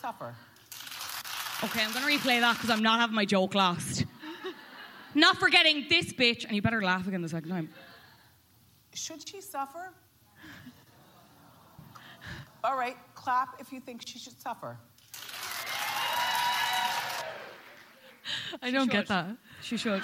[0.00, 0.34] Tougher.
[1.64, 4.04] Okay, I'm going to replay that because I'm not having my joke lost.
[5.14, 7.70] not forgetting this bitch, and you better laugh again the second time.
[8.94, 9.92] Should she suffer?
[12.62, 14.78] All right, clap if you think she should suffer.
[18.62, 19.36] I don't get that.
[19.62, 20.02] She should.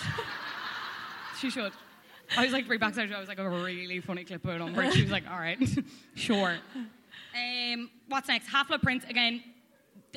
[1.41, 1.73] she should.
[2.37, 4.93] I was like, right backstage, I was like, a really funny clip on Umbridge.
[4.93, 5.59] She was like, all right,
[6.15, 6.57] sure.
[7.35, 8.49] Um, what's next?
[8.49, 9.43] Half Blood Prince again.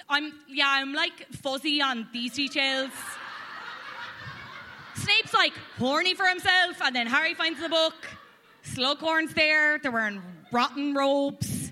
[0.09, 2.91] I'm yeah, I'm like fuzzy on these details.
[4.95, 7.95] Snape's like horny for himself, and then Harry finds the book.
[8.63, 9.79] Slughorn's there.
[9.79, 11.66] They're wearing rotten robes.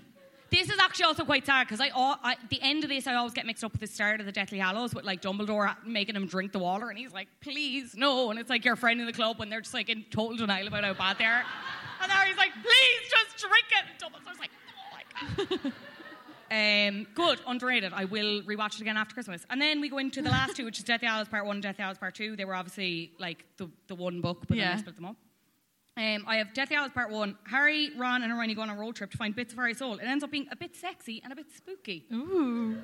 [0.56, 3.34] This is actually also quite sad because I, I, the end of this, I always
[3.34, 6.28] get mixed up with the start of the Deathly Hallows with like Dumbledore making him
[6.28, 9.12] drink the water, and he's like, "Please, no!" And it's like your friend in the
[9.12, 11.44] club when they're just like in total denial about how bad they are,
[12.02, 14.98] and now he's like, "Please, just drink it." And Dumbledore's like, "Oh
[15.50, 15.74] my god."
[16.52, 17.91] Um, good, underrated.
[17.91, 19.44] I will rewatch it again after Christmas.
[19.50, 21.63] And then we go into the last two, which is Deathly Hallows Part 1 and
[21.63, 22.36] Deathly Hallows Part 2.
[22.36, 24.76] They were obviously like the, the one book, but then Yeah.
[24.76, 25.15] they split them up.
[25.97, 27.38] Um, I have Deathly Hallows Part 1.
[27.49, 29.93] Harry, Ron, and Hermione go on a road trip to find bits of Harry's soul.
[29.93, 32.05] It ends up being a bit sexy and a bit spooky.
[32.12, 32.75] Ooh.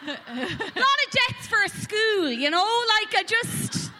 [0.06, 2.84] a lot of debts for a school, you know?
[3.02, 3.92] Like, I just.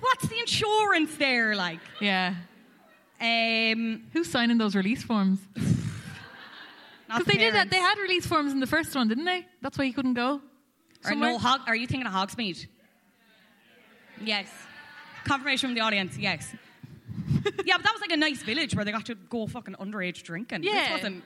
[0.00, 1.80] What's the insurance there, like?
[2.00, 2.34] Yeah.
[3.20, 5.40] Um, Who's signing those release forms?
[7.08, 7.70] Because the they did that.
[7.70, 9.46] They had release forms in the first one, didn't they?
[9.62, 10.40] That's why you couldn't go.
[11.04, 12.66] Or no, Hog, are you thinking of Hogsmeade?
[14.22, 14.48] Yes.
[15.24, 16.52] Confirmation from the audience, yes.
[17.64, 20.22] yeah, but that was like a nice village where they got to go fucking underage
[20.22, 20.62] drinking.
[20.62, 20.92] This Yeah.
[20.92, 21.24] wasn't.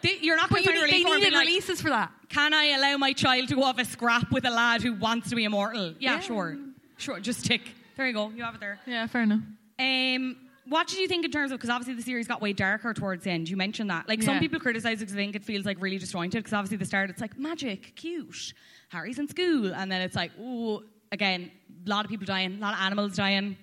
[0.00, 1.90] They- you're not going to you sign a need, release they needed like, releases for
[1.90, 2.12] that.
[2.28, 5.30] Can I allow my child to go off a scrap with a lad who wants
[5.30, 5.94] to be immortal?
[5.98, 6.20] Yeah, Yeah.
[6.20, 6.56] sure.
[6.98, 7.62] Sure, just tick.
[7.96, 8.30] There you go.
[8.30, 8.78] You have it there.
[8.86, 9.40] Yeah, fair enough.
[9.78, 12.92] Um, what did you think in terms of because obviously the series got way darker
[12.94, 13.48] towards the end?
[13.48, 14.08] You mentioned that.
[14.08, 16.40] Like some people criticize it because they think it feels like really disjointed.
[16.44, 18.52] Because obviously the start it's like magic, cute,
[18.90, 21.50] Harry's in school, and then it's like ooh, again,
[21.88, 23.56] a lot of people dying, a lot of animals dying.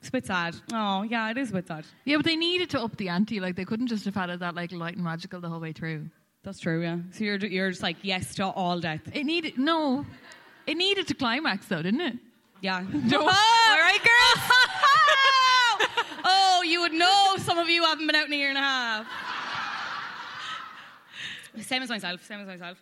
[0.00, 0.56] It's a bit sad.
[0.72, 1.86] Oh, yeah, it is a bit sad.
[2.04, 3.40] Yeah, but they needed to up the ante.
[3.40, 5.72] Like they couldn't just have had it that like light and magical the whole way
[5.72, 6.10] through.
[6.42, 6.98] That's true, yeah.
[7.12, 9.00] So you're, you're just like, yes to all death.
[9.14, 10.04] It needed no.
[10.66, 12.16] It needed to climax though, didn't it?
[12.60, 12.82] Yeah.
[12.92, 13.20] No.
[13.20, 14.50] All right, girls.
[16.24, 18.60] oh, you would know some of you haven't been out in a year and a
[18.60, 19.06] half.
[21.60, 22.24] Same as myself.
[22.24, 22.78] Same as myself.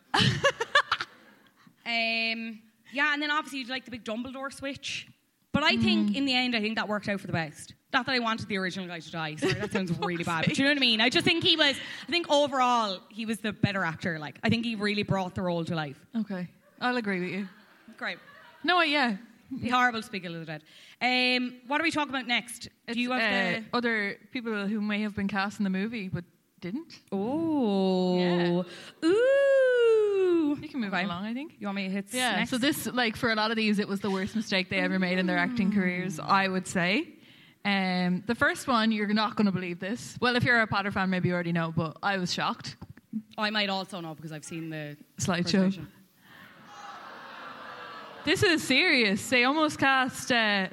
[1.84, 2.60] um,
[2.92, 5.08] yeah, and then obviously you'd like the big Dumbledore switch.
[5.52, 7.74] But I think in the end, I think that worked out for the best.
[7.92, 9.36] Not that I wanted the original guy to die.
[9.36, 10.46] Sorry, that sounds really bad.
[10.46, 11.00] But do you know what I mean?
[11.02, 11.76] I just think he was.
[12.08, 14.18] I think overall he was the better actor.
[14.18, 15.98] Like I think he really brought the role to life.
[16.16, 16.48] Okay,
[16.80, 17.48] I'll agree with you.
[17.98, 18.16] Great.
[18.64, 19.16] No, yeah.
[19.60, 20.62] Be horrible ill of the dead.
[21.02, 22.68] Um, what are we talking about next?
[22.88, 23.76] Do you have uh, the?
[23.76, 26.24] other people who may have been cast in the movie but
[26.60, 27.00] didn't?
[27.10, 28.18] Oh.
[28.18, 28.62] Yeah.
[29.06, 29.42] Ooh.
[30.60, 31.04] You can move Okay.
[31.04, 31.54] along, I think.
[31.58, 32.36] You want me to hit Yeah.
[32.36, 32.50] next?
[32.50, 34.98] So this, like, for a lot of these, it was the worst mistake they ever
[34.98, 36.18] made in their acting careers.
[36.20, 37.08] I would say.
[37.64, 40.16] Um, the first one, you're not going to believe this.
[40.20, 42.76] Well, if you're a Potter fan, maybe you already know, but I was shocked.
[43.38, 45.42] I might also know because I've seen the Slideshow.
[45.42, 45.88] presentation.
[48.24, 49.28] This is serious.
[49.28, 50.30] They almost cast.
[50.30, 50.68] Uh,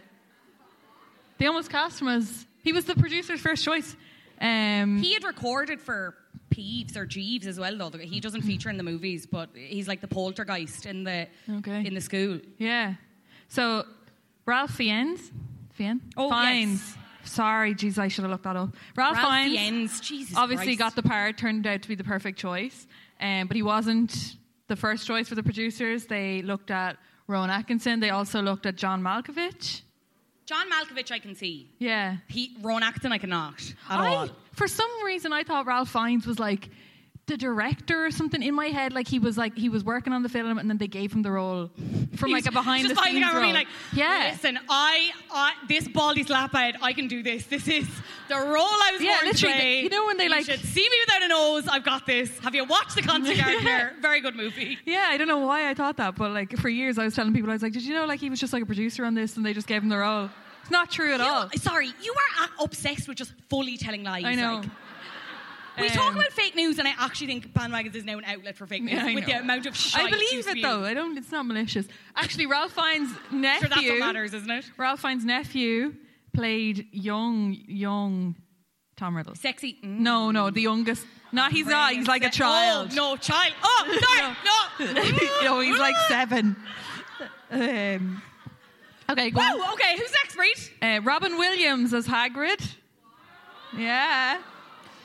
[1.39, 3.95] they almost cast him as he was the producer's first choice.
[4.39, 6.15] Um, He had recorded for
[6.49, 7.97] Peeves or Jeeves as well, though.
[7.97, 11.85] He doesn't feature in the movies, but he's like the poltergeist in the Okay.
[11.85, 12.39] in the school.
[12.57, 12.95] yeah.
[13.47, 13.85] So
[14.45, 15.31] Ralph Fiennes,
[15.73, 16.81] Fiennes, Oh, Fiennes.
[16.95, 16.95] yes.
[17.23, 18.75] Sorry, jeez, I should have looked that up.
[18.95, 20.79] Ralph, Ralph Fiennes, Fiennes, Jesus obviously Christ.
[20.79, 21.37] got the part.
[21.37, 22.87] Turned out to be the perfect choice,
[23.21, 24.35] um, but he wasn't
[24.67, 26.05] the first choice for the producers.
[26.05, 27.99] They looked at Rowan Atkinson.
[27.99, 29.81] They also looked at John Malkovich.
[30.49, 31.69] John Malkovich, I can see.
[31.77, 32.17] Yeah.
[32.27, 34.29] He Rowan Atkinson, I cannot at I, all.
[34.53, 36.69] For some reason, I thought Ralph Fiennes was like
[37.29, 38.91] the director or something in my head.
[38.93, 41.21] Like he was like he was working on the film, and then they gave him
[41.21, 41.69] the role
[42.17, 43.41] from like a behind the scenes role.
[43.41, 47.45] being like, yeah, listen, I, I this baldy slaphead, I can do this.
[47.45, 47.87] This is
[48.27, 49.81] the role I was Yeah, born to play.
[49.83, 51.67] you know when they, You like- should see me without a nose.
[51.67, 52.37] I've got this.
[52.39, 53.93] Have you watched The Constant Gardener?
[54.01, 54.77] Very good movie.
[54.85, 55.07] yeah.
[55.09, 57.49] I don't know why I thought that, but like for years, I was telling people,
[57.49, 59.37] I was like, did you know like he was just like a producer on this,
[59.37, 60.29] and they just gave him the role.
[60.61, 61.49] It's not true at You- all.
[61.55, 62.13] Sorry, you
[62.43, 64.25] are obsessed with just fully telling lies.
[64.25, 64.55] I know.
[64.57, 64.69] like.
[65.79, 68.57] We Um, talk about fake news, and I actually think bandwagons is now an outlet
[68.57, 69.99] for fake news Yeah, with the amount of shit.
[70.01, 70.83] I believe it though.
[70.83, 71.17] I don't.
[71.17, 71.85] It's not malicious.
[72.15, 73.59] Actually, Ralph Fiennes' nephew.
[73.67, 74.65] Sure, that's what matters, isn't it?
[74.77, 75.93] Ralph Fiennes' nephew
[76.33, 78.35] played young, young
[78.97, 79.35] Tom Riddle.
[79.35, 79.77] Sexy.
[79.83, 79.99] Mm.
[79.99, 81.05] No, no, the youngest.
[81.31, 81.93] No, he's not.
[81.93, 82.89] He's like a child.
[82.91, 83.53] Oh, no, child.
[83.63, 84.35] Oh,
[84.79, 84.93] sorry.
[85.43, 85.43] no.
[85.43, 86.55] no, he's like seven.
[87.51, 88.21] Um,
[89.09, 89.73] okay, go on.
[89.73, 90.57] Okay, who's next, Reed?
[90.81, 92.75] Uh, Robin Williams as Hagrid.
[93.77, 94.39] Yeah.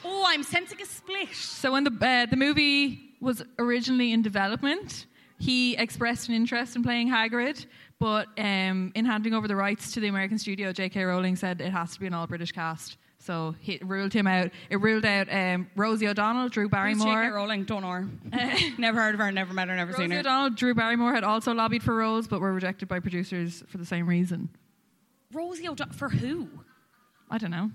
[0.04, 1.34] Oh, I'm sensing a split.
[1.34, 5.06] So when the uh, the movie was originally in development,
[5.38, 7.66] he expressed an interest in playing Hagrid,
[7.98, 11.02] but um, in handing over the rights to the American studio, J.K.
[11.04, 12.98] Rowling said it has to be an all British cast.
[13.18, 14.50] So he it ruled him out.
[14.68, 17.06] It ruled out um, Rosie O'Donnell, Drew Barrymore.
[17.06, 17.28] J.K.
[17.30, 17.64] Rowling?
[17.64, 18.08] Don't know her.
[18.78, 20.16] never heard of her, never met her, never seen her.
[20.18, 20.28] Rosie.
[20.28, 23.86] O'Donnell, Drew Barrymore had also lobbied for roles, but were rejected by producers for the
[23.86, 24.50] same reason.
[25.32, 25.94] Rosie O'Donnell.
[25.94, 26.48] For who?
[27.30, 27.70] I don't know.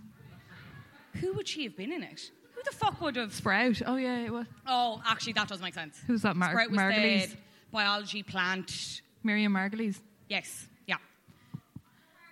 [1.19, 2.31] Who would she have been in it?
[2.55, 3.33] Who the fuck would have.
[3.33, 3.81] Sprout.
[3.85, 4.45] Oh yeah, it was.
[4.67, 5.97] Oh, actually, that does make sense.
[6.07, 6.35] Who's that?
[6.35, 7.29] Mar- Sprout was Margolyes.
[7.31, 7.37] the
[7.71, 9.01] biology plant.
[9.23, 9.99] Miriam Margolyes.
[10.27, 10.95] Yes, yeah.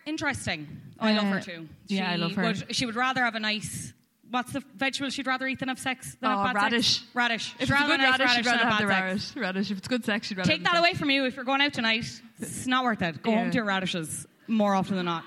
[0.05, 0.67] Interesting.
[0.99, 1.69] Oh, I love her Uh, too.
[1.87, 2.43] yeah, I She love her.
[2.43, 3.93] Would, she would rather have a nice.
[4.29, 6.17] What's the vegetable she'd rather eat than have sex?
[6.19, 6.97] Than Oh, have bad radish.
[6.99, 7.07] Sex?
[7.13, 7.53] Radish.
[7.59, 9.23] If it's a good have nice radish, she'd rather have the radish.
[9.23, 9.37] sex.
[9.37, 9.71] Radish.
[9.71, 11.61] If it's good sex, she'd rather Take have that away from you if you're going
[11.61, 12.05] out tonight.
[12.39, 13.21] It's not worth it.
[13.21, 15.23] Go home to your radishes more often than not.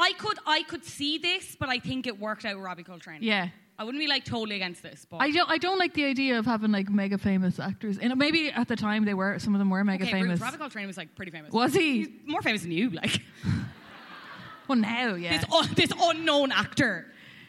[0.00, 3.22] I could I could see this, but I think it worked out with Robbie Coltrane.
[3.22, 3.48] Yeah.
[3.78, 5.48] I wouldn't be like totally against this, but I don't.
[5.48, 7.96] I don't like the idea of having like mega famous actors.
[7.96, 9.38] And maybe at the time they were.
[9.38, 10.38] Some of them were mega okay, famous.
[10.38, 11.50] Robbie Coltrane was like pretty famous.
[11.50, 12.00] Was he?
[12.00, 13.22] He's more famous than you, like
[14.68, 15.38] Well, now, yeah.
[15.38, 17.06] this un- this unknown actor.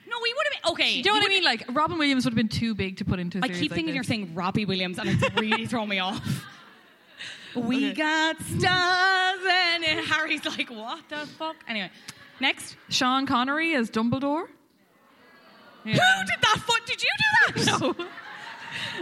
[0.08, 1.02] No, he would have been okay.
[1.02, 1.44] Do you know what I mean?
[1.44, 3.40] Like Robin Williams would have been too big to put into.
[3.44, 3.96] I keep thinking this.
[3.96, 6.46] you're saying Robbie Williams, and it's really throwing me off.
[7.54, 11.92] We got stars, and Harry's like, "What the fuck?" Anyway,
[12.42, 12.76] next.
[12.90, 14.48] Sean Connery as Dumbledore.
[15.84, 16.58] Who did that?
[16.66, 16.86] Foot?
[16.86, 18.08] Did you do that?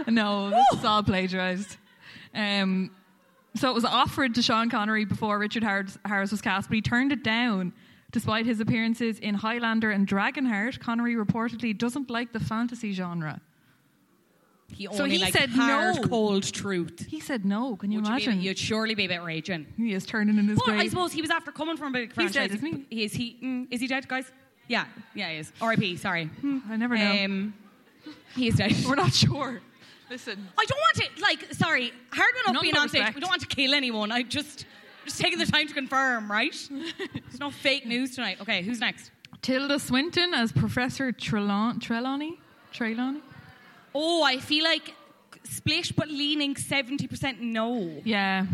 [0.06, 1.76] No, no, this is all plagiarized.
[2.34, 2.90] Um,
[3.54, 7.12] so it was offered to Sean Connery before Richard Harris was cast, but he turned
[7.12, 7.72] it down.
[8.12, 13.40] Despite his appearances in Highlander and Dragonheart, Connery reportedly doesn't like the fantasy genre.
[14.74, 16.02] He So he liked said hard, no.
[16.08, 17.06] cold truth.
[17.08, 17.76] He said no.
[17.76, 18.40] Can you Would you imagine?
[18.40, 19.66] you'd surely be a bit raging.
[19.76, 20.80] he is turning in his grave.
[20.80, 22.56] I suppose he was after coming from a big He's dead, franchise.
[22.70, 23.36] isn't Is he?
[23.42, 24.30] Mm, is he dead, guys?
[24.68, 25.52] Yeah, yeah, he is.
[25.60, 25.96] R.I.P.
[25.96, 26.30] Sorry.
[26.68, 27.24] I never know.
[27.24, 27.54] Um,
[28.36, 28.74] he is dead.
[28.88, 29.60] We're not sure.
[30.08, 31.52] Listen, I don't want to like.
[31.54, 33.14] Sorry, hard enough None being on stage.
[33.14, 34.10] We don't want to kill anyone.
[34.12, 34.64] I just
[35.04, 36.54] just taking the time to confirm, right?
[36.70, 38.40] There's no fake news tonight.
[38.40, 39.10] Okay, who's next?
[39.42, 42.40] Tilda Swinton as Professor Trelawn- Trelawney.
[42.72, 43.20] Trelawney.
[43.94, 44.94] Oh, I feel like
[45.44, 48.00] split but leaning 70% no.
[48.04, 48.46] Yeah.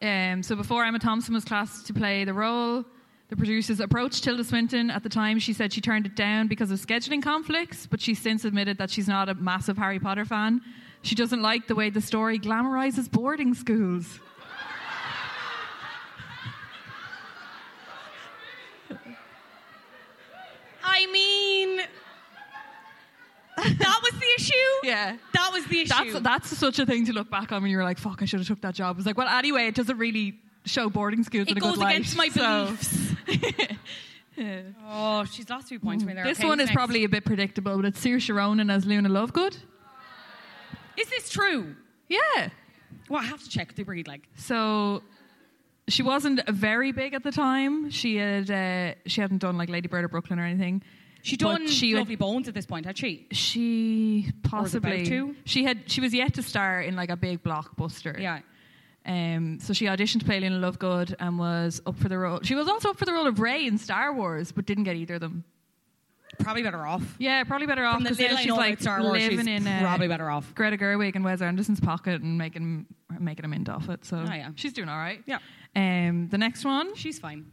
[0.00, 2.84] Um, so before Emma Thompson was cast to play the role,
[3.28, 4.90] the producers approached Tilda Swinton.
[4.90, 8.20] At the time, she said she turned it down because of scheduling conflicts, but she's
[8.20, 10.60] since admitted that she's not a massive Harry Potter fan.
[11.02, 14.20] She doesn't like the way the story glamorizes boarding schools.
[20.84, 21.80] I mean,
[23.56, 24.52] that was the issue?
[24.84, 25.16] Yeah.
[25.34, 26.12] That was the issue.
[26.12, 28.40] That's, that's such a thing to look back on when you're like, fuck, I should
[28.40, 28.96] have took that job.
[28.98, 31.80] It's like, well, anyway, it doesn't really show boarding schools it in a goes good
[31.80, 31.96] light.
[31.96, 33.14] against my so- beliefs.
[34.88, 36.24] Oh, she's lost two points me there.
[36.24, 36.76] This Okay, one who's is next?
[36.76, 39.56] probably a bit predictable, but it's Saoirse Ronan as Luna Lovegood.
[40.96, 41.74] Is this true?
[42.08, 42.48] Yeah.
[43.08, 44.08] Well, I have to check the breed.
[44.08, 45.02] Like, So
[45.86, 47.90] she wasn't very big at the time.
[47.90, 50.82] She had uh, she hadn't done like Lady Bird or Brooklyn or anything.
[51.22, 53.26] She done she Lovely Bones at this point, had she?
[53.30, 57.16] She Or was about possibly she had she was yet to star in like a
[57.16, 58.18] big blockbuster.
[58.20, 58.40] Yeah.
[59.04, 62.40] Um, so she auditioned to play Luna Lovegood and was up for the role.
[62.42, 64.96] She was also up for the role of Rey in Star Wars, but didn't get
[64.96, 65.44] either of them.
[66.38, 67.02] Probably better off.
[67.18, 70.30] Yeah, probably better off because she's like Star Wars, living she's in uh, probably better
[70.30, 70.54] off.
[70.54, 72.86] Greta Gerwig and Wes Anderson's pocket and making
[73.20, 74.04] making him into off it.
[74.04, 74.50] So Oh, yeah.
[74.54, 75.22] she's doing all right.
[75.26, 75.38] Yeah.
[75.76, 77.52] Um, the next one, She's fine.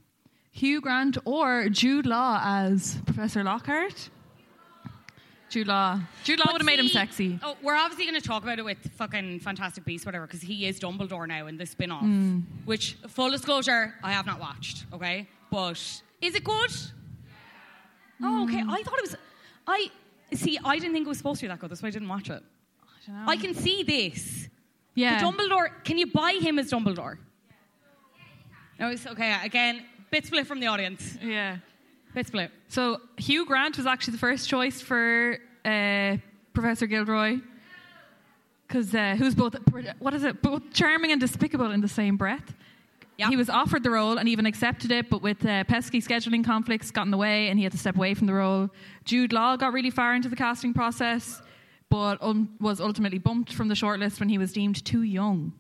[0.52, 4.10] Hugh Grant or Jude Law as Professor Lockhart.
[5.50, 6.00] Jude Law.
[6.24, 7.40] Jude Law would have made him sexy.
[7.42, 10.68] Oh, we're obviously going to talk about it with fucking Fantastic Beasts, whatever, because he
[10.68, 12.02] is Dumbledore now in the spin off.
[12.02, 12.42] Hmm.
[12.66, 15.28] Which, full disclosure, I have not watched, okay?
[15.50, 15.80] But
[16.22, 16.72] is it good?
[18.22, 18.62] Oh, okay.
[18.62, 18.70] Hmm.
[18.70, 19.16] I thought it was.
[19.68, 19.90] I.
[20.34, 21.72] See, I didn't think it was supposed to be that good.
[21.72, 22.44] That's why I didn't watch it.
[23.26, 24.48] I can see this.
[24.94, 25.20] Yeah.
[25.20, 25.84] The Dumbledore.
[25.84, 27.18] Can you buy him as Dumbledore?
[28.80, 29.36] No, it's okay.
[29.44, 31.18] Again, bit split from the audience.
[31.22, 31.58] Yeah.
[32.14, 32.52] Bit split.
[32.68, 36.18] So Hugh Grant was actually the first choice for uh,
[36.54, 37.38] Professor Gilroy.
[38.68, 39.56] Because uh, who's both,
[39.98, 42.54] what is it, both charming and despicable in the same breath.
[43.28, 46.90] He was offered the role and even accepted it, but with uh, pesky scheduling conflicts
[46.90, 48.70] got in the way and he had to step away from the role.
[49.04, 51.42] Jude Law got really far into the casting process,
[51.90, 52.22] but
[52.62, 55.52] was ultimately bumped from the shortlist when he was deemed too young.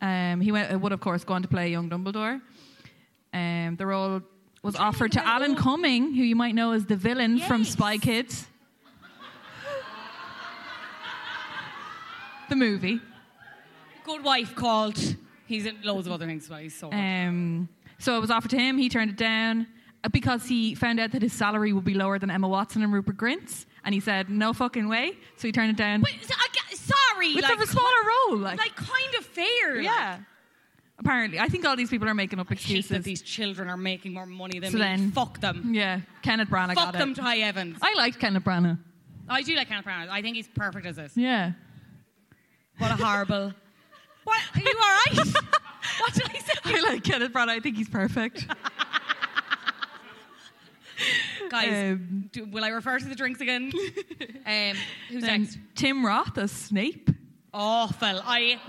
[0.00, 2.40] Um, he went, would, of course, go on to play young Dumbledore.
[3.32, 4.20] Um, the role
[4.62, 8.46] was offered to Alan Cumming, who you might know as the villain from Spy Kids.
[12.48, 13.00] the movie.
[14.04, 14.98] Good wife called.
[15.46, 16.92] He's in loads of other things, but he's so.
[16.92, 17.68] Um,
[17.98, 18.78] so it was offered to him.
[18.78, 19.66] He turned it down
[20.04, 22.92] uh, because he found out that his salary would be lower than Emma Watson and
[22.92, 25.12] Rupert Grint's, and he said no fucking way.
[25.36, 26.02] So he turned it down.
[26.02, 26.52] So I
[27.22, 27.28] sorry.
[27.28, 27.88] It's like, a smaller
[28.28, 29.80] role, like, like kind of fair.
[29.80, 30.18] yeah.
[31.04, 33.04] Apparently, I think all these people are making up Hate that excuses.
[33.04, 34.84] these children are making more money than So me.
[34.84, 35.74] then- Fuck them.
[35.74, 37.14] Yeah, Kenneth Branagh Fuck got them it.
[37.16, 37.78] to High Evans.
[37.82, 38.78] I liked Kenneth Branagh.
[39.28, 40.08] I do like Kenneth Branagh.
[40.08, 41.16] I think he's perfect as this.
[41.16, 41.52] Yeah.
[42.78, 43.52] What a horrible.
[44.24, 44.40] what?
[44.54, 45.16] Are you all right?
[46.00, 46.52] what did I say?
[46.64, 47.48] I like Kenneth Branagh.
[47.50, 48.46] I think he's perfect.
[51.50, 53.72] Guys, Um, do, will I refer to the drinks again?
[54.46, 54.76] um,
[55.08, 55.58] who's next?
[55.74, 57.10] Tim Roth as Snape.
[57.52, 58.20] Awful.
[58.24, 58.60] I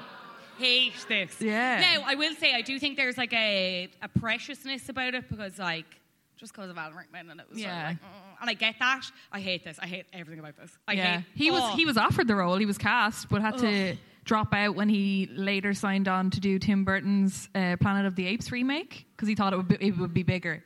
[0.63, 1.41] hate this.
[1.41, 1.80] Yeah.
[1.82, 5.60] Now, I will say, I do think there's like a, a preciousness about it because,
[5.60, 5.86] like,
[6.38, 7.88] just because of Alan Rickman and it was sort of Yeah.
[7.89, 9.02] like, mm, and I get that.
[9.32, 9.78] I hate this.
[9.82, 10.71] I hate everything about this.
[10.88, 11.26] I yeah, hate.
[11.36, 11.76] he was oh.
[11.76, 12.58] he was offered the role.
[12.58, 13.95] He was cast, but had to
[14.26, 18.26] drop out when he later signed on to do Tim Burton's uh, Planet of the
[18.28, 20.63] Apes remake because he thought it would be, it would be bigger.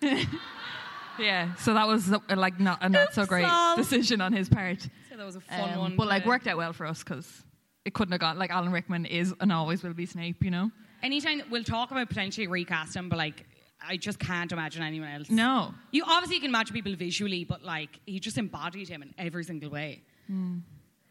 [1.18, 3.76] yeah, so that was uh, like not a not so great lol.
[3.76, 4.82] decision on his part.
[5.10, 5.96] So that was a fun Um, one.
[5.96, 7.44] but like worked out well for us because
[7.88, 8.38] it couldn't have gone.
[8.38, 10.70] Like Alan Rickman is and always will be Snape, you know.
[11.02, 13.44] Anytime we'll talk about potentially recasting, but like
[13.84, 15.30] I just can't imagine anyone else.
[15.30, 15.72] No.
[15.90, 19.70] You obviously can imagine people visually, but like he just embodied him in every single
[19.70, 20.02] way.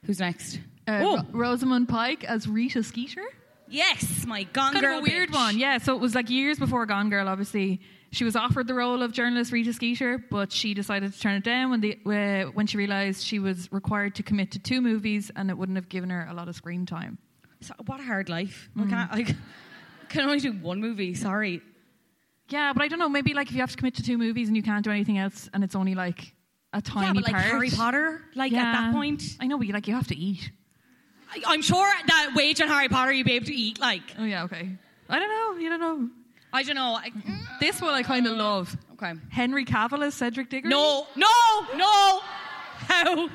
[0.06, 0.60] Who's next?
[0.88, 3.24] Uh, oh, Ro- Rosamund Pike as Rita Skeeter.
[3.68, 5.36] yes, my Gone kind Girl of a weird bitch.
[5.36, 5.58] one.
[5.58, 7.28] Yeah, so it was like years before Gone Girl.
[7.28, 11.36] Obviously, she was offered the role of journalist Rita Skeeter, but she decided to turn
[11.36, 14.82] it down when the uh, when she realised she was required to commit to two
[14.82, 17.18] movies, and it wouldn't have given her a lot of screen time.
[17.62, 18.70] So, what a hard life.
[18.78, 18.86] Mm.
[18.86, 19.36] I, can't, I
[20.10, 21.14] can only do one movie.
[21.16, 21.62] Sorry.
[22.50, 23.10] Yeah, but I don't know.
[23.10, 25.18] Maybe like if you have to commit to two movies and you can't do anything
[25.18, 26.34] else, and it's only like
[26.74, 27.46] a tiny yeah, but like part.
[27.46, 30.50] Harry Potter, like at that point, I know, but you, like you have to eat.
[31.30, 33.80] I, I'm sure that wage on Harry Potter you'd be able to eat.
[33.80, 34.78] Like Oh yeah, okay.
[35.10, 35.62] I don't know.
[35.62, 36.10] You don't know.
[36.58, 36.96] I don't know.
[36.96, 37.60] I, mm.
[37.60, 38.76] This one I kind of love.
[38.94, 39.14] okay.
[39.30, 40.70] Henry Cavill as Cedric Diggory.
[40.70, 41.28] No, no,
[41.76, 42.20] no.
[42.90, 43.30] How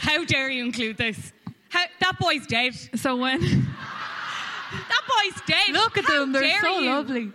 [0.00, 1.32] how dare you include this?
[1.68, 2.74] How, that boy's dead.
[2.96, 5.72] So when That boy's dead.
[5.72, 6.90] Look at How them; they're dare so you?
[6.90, 7.32] lovely.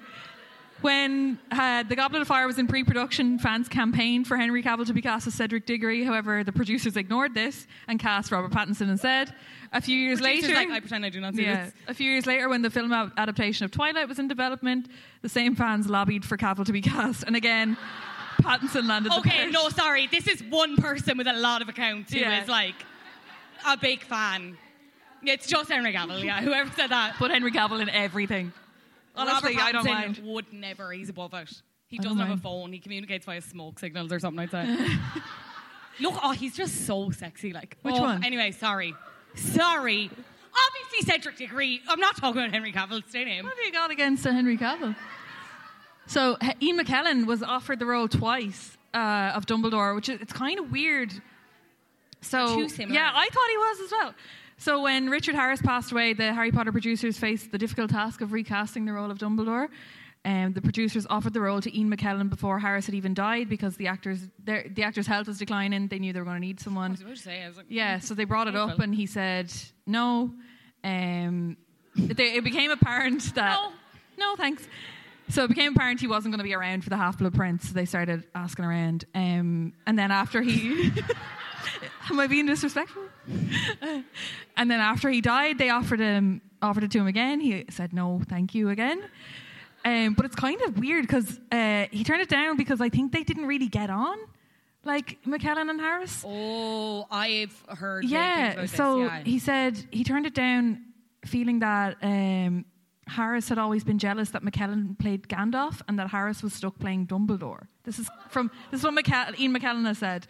[0.81, 4.93] When uh, the Goblet of Fire was in pre-production, fans campaigned for Henry Cavill to
[4.93, 6.05] be cast as Cedric Diggory.
[6.05, 9.33] However, the producers ignored this and cast Robert Pattinson instead.
[9.73, 11.73] A few years Producers later, like, I pretend I do not see yeah, this.
[11.89, 14.87] a few years later, when the film adaptation of Twilight was in development,
[15.21, 17.75] the same fans lobbied for Cavill to be cast, and again,
[18.41, 19.11] Pattinson landed.
[19.11, 20.07] the Okay, no, sorry.
[20.07, 22.45] This is one person with a lot of accounts who is Yeah.
[22.47, 22.75] like
[23.67, 24.57] a big fan.
[25.23, 26.41] It's just Henry Cavill, yeah.
[26.41, 27.15] Whoever said that.
[27.17, 28.53] Put Henry Cavill in everything.
[29.19, 30.21] Honestly, Robert I don't mind.
[30.23, 30.91] would never.
[30.91, 31.49] He's above it.
[31.87, 32.71] He I doesn't have a phone.
[32.71, 34.39] He communicates via smoke signals or something.
[34.39, 34.67] I'd say.
[35.99, 37.51] Look, oh, he's just so sexy.
[37.51, 38.23] Like Which oh, one?
[38.23, 38.95] Anyway, sorry,
[39.35, 40.09] sorry.
[40.09, 41.81] Obviously, Cedric Diggory.
[41.87, 43.07] I'm not talking about Henry Cavill.
[43.09, 43.43] Stay name.
[43.43, 44.95] What have you got against Henry Cavill?
[46.07, 50.59] So Ian McKellen was offered the role twice uh, of Dumbledore, which is it's kind
[50.59, 51.13] of weird.
[52.21, 52.99] So Too similar.
[52.99, 54.13] yeah, I thought he was as well.
[54.59, 58.33] So when Richard Harris passed away, the Harry Potter producers faced the difficult task of
[58.33, 59.69] recasting the role of Dumbledore.
[60.25, 63.77] Um, the producers offered the role to Ian McKellen before Harris had even died because
[63.77, 65.87] the actors their, the actor's health was declining.
[65.87, 66.91] They knew they were going to need someone.
[66.91, 67.41] I was about to say.
[67.41, 69.51] I was like, Yeah, so they brought it up, and he said
[69.87, 70.33] no.
[70.83, 71.55] Um,
[71.95, 73.71] they, it became apparent that No.
[74.17, 74.67] no, thanks.
[75.29, 77.69] So it became apparent he wasn't going to be around for the Half Blood Prince.
[77.69, 80.91] So they started asking around, um, and then after he,
[82.09, 83.03] am I being disrespectful?
[83.81, 87.39] and then after he died, they offered him offered it to him again.
[87.39, 89.03] He said no, thank you again.
[89.85, 93.13] Um, but it's kind of weird because uh, he turned it down because I think
[93.13, 94.17] they didn't really get on,
[94.83, 96.23] like McKellen and Harris.
[96.27, 98.03] Oh, I've heard.
[98.03, 98.65] Yeah.
[98.65, 99.23] So yeah.
[99.23, 100.83] he said he turned it down,
[101.25, 102.65] feeling that um,
[103.07, 107.07] Harris had always been jealous that McKellen played Gandalf and that Harris was stuck playing
[107.07, 107.67] Dumbledore.
[107.83, 110.27] This is from this is what Ian McKellen has said.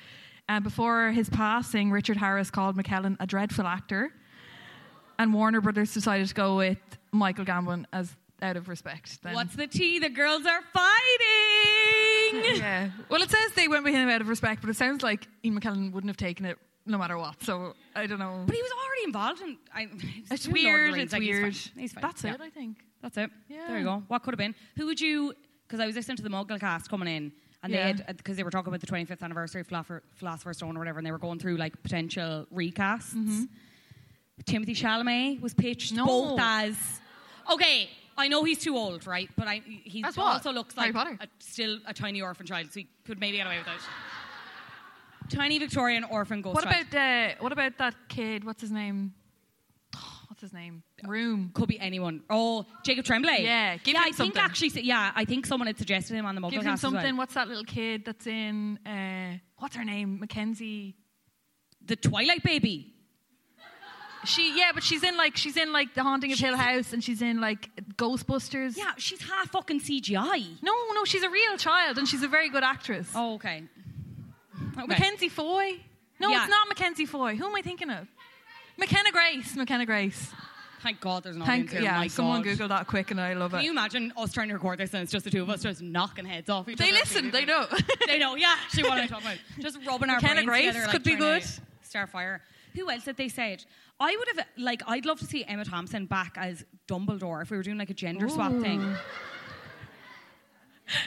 [0.49, 4.11] Uh, before his passing, Richard Harris called McKellen a dreadful actor,
[5.19, 6.79] and Warner Brothers decided to go with
[7.11, 9.21] Michael Gambon as out of respect.
[9.21, 9.35] Then.
[9.35, 9.99] What's the tea?
[9.99, 12.55] The girls are fighting.
[12.55, 12.89] yeah.
[13.09, 15.59] Well, it says they went with him out of respect, but it sounds like Ian
[15.59, 17.43] McKellen wouldn't have taken it no matter what.
[17.43, 18.43] So I don't know.
[18.47, 19.57] But he was already involved in.
[19.73, 19.87] I,
[20.31, 20.97] It's doing weird.
[20.97, 21.55] It's like, he's weird.
[21.55, 21.73] fine.
[21.81, 22.01] He's fine.
[22.01, 22.33] That's Yeah.
[22.33, 22.77] it, I think.
[23.03, 23.29] That's it.
[23.49, 23.67] Yeah.
[23.67, 24.03] There you go.
[24.07, 24.55] What could have been?
[24.77, 25.33] Who would you?
[25.67, 27.31] Because I was listening to the MuggleCast coming in,
[27.63, 27.91] and Yeah.
[27.93, 29.67] they had because they were talking about the 25th anniversary of
[30.15, 33.47] Philosopher's Stone or whatever, and they were going through like potential recasts.
[34.45, 36.05] Timothée Chalamet was pitched No.
[36.05, 36.75] both as.
[37.51, 39.29] Okay, I know he's too old, right?
[39.35, 40.17] But I he what?
[40.17, 43.57] also looks like a, still a tiny orphan child, so he could maybe get away
[43.57, 45.33] with it.
[45.35, 46.85] Tiny Victorian orphan ghost What child.
[46.91, 48.43] about uh, what about that kid?
[48.43, 49.13] What's his name?
[50.29, 50.83] What's his name?
[51.05, 51.49] Room.
[51.55, 52.21] Could be anyone.
[52.29, 53.41] Oh, Jacob Tremblay.
[53.41, 56.35] Yeah, give yeah, him I think actually, yeah, I think someone had suggested him on
[56.35, 56.91] the Muggle Give him as well.
[56.91, 57.17] something.
[57.17, 58.77] What's that little kid that's in?
[58.85, 60.19] Uh, what's her name?
[60.19, 60.95] Mackenzie.
[61.83, 62.93] The Twilight Baby.
[64.25, 67.03] She yeah, but she's in like she's in like the Haunting of Hill House, and
[67.03, 68.77] she's in like Ghostbusters.
[68.77, 70.61] Yeah, she's half fucking CGI.
[70.61, 73.09] No, no, she's a real child, and she's a very good actress.
[73.15, 73.63] Oh, okay.
[74.77, 74.87] okay.
[74.87, 75.79] Mackenzie Foy.
[76.19, 76.41] No, Yeah.
[76.41, 77.35] it's not Mackenzie Foy.
[77.35, 78.07] Who am I thinking of?
[78.79, 79.55] McKenna Grace.
[79.55, 80.31] McKenna Grace.
[80.81, 81.81] Thank God there's an Thank audience here.
[81.81, 81.97] yeah.
[81.97, 82.51] My someone God.
[82.51, 83.57] Google that quick, and I love it.
[83.57, 83.65] Can it.
[83.65, 85.81] you imagine us trying to record this and it's just the two of us just
[85.81, 86.93] knocking heads off each They other?
[86.99, 87.31] listen.
[87.31, 87.65] They know.
[88.07, 88.35] they know.
[88.35, 89.37] Yeah, actually, what am I talking about?
[89.59, 90.79] Just rubbing our McKenna brains Grace together.
[90.85, 91.41] Like, could be trying good.
[91.41, 92.41] to Start fire.
[92.75, 93.65] Who else did they say it?
[93.99, 94.81] I would have like.
[94.87, 97.93] I'd love to see Emma Thompson back as Dumbledore if we were doing like a
[97.93, 98.95] gender swap thing.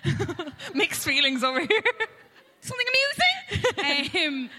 [0.75, 1.83] Mixed feelings over here.
[2.61, 3.32] Something amusing.
[4.27, 4.51] um,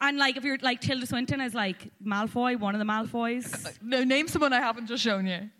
[0.00, 3.76] and like if you're like Tilda Swinton as like Malfoy, one of the Malfoys.
[3.82, 5.50] No, name someone I haven't just shown you.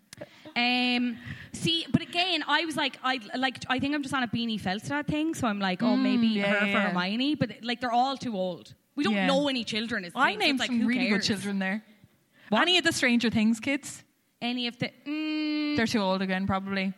[0.57, 1.19] Um,
[1.53, 4.61] see, but again, I was like, I like, I think I'm just on a Beanie
[4.61, 6.81] Feldstein thing, so I'm like, oh, maybe Mm, yeah, her for.
[6.89, 8.75] Hermione, but like they're all too old.
[8.95, 9.27] We don't Yeah.
[9.27, 10.05] know any children.
[10.07, 11.27] Is the I thing, so named it's like, some who really cares?
[11.29, 11.85] good children there.
[12.51, 14.03] Any of the Stranger Things kids?
[14.41, 16.95] Any of the, mm, They're too old again, probably.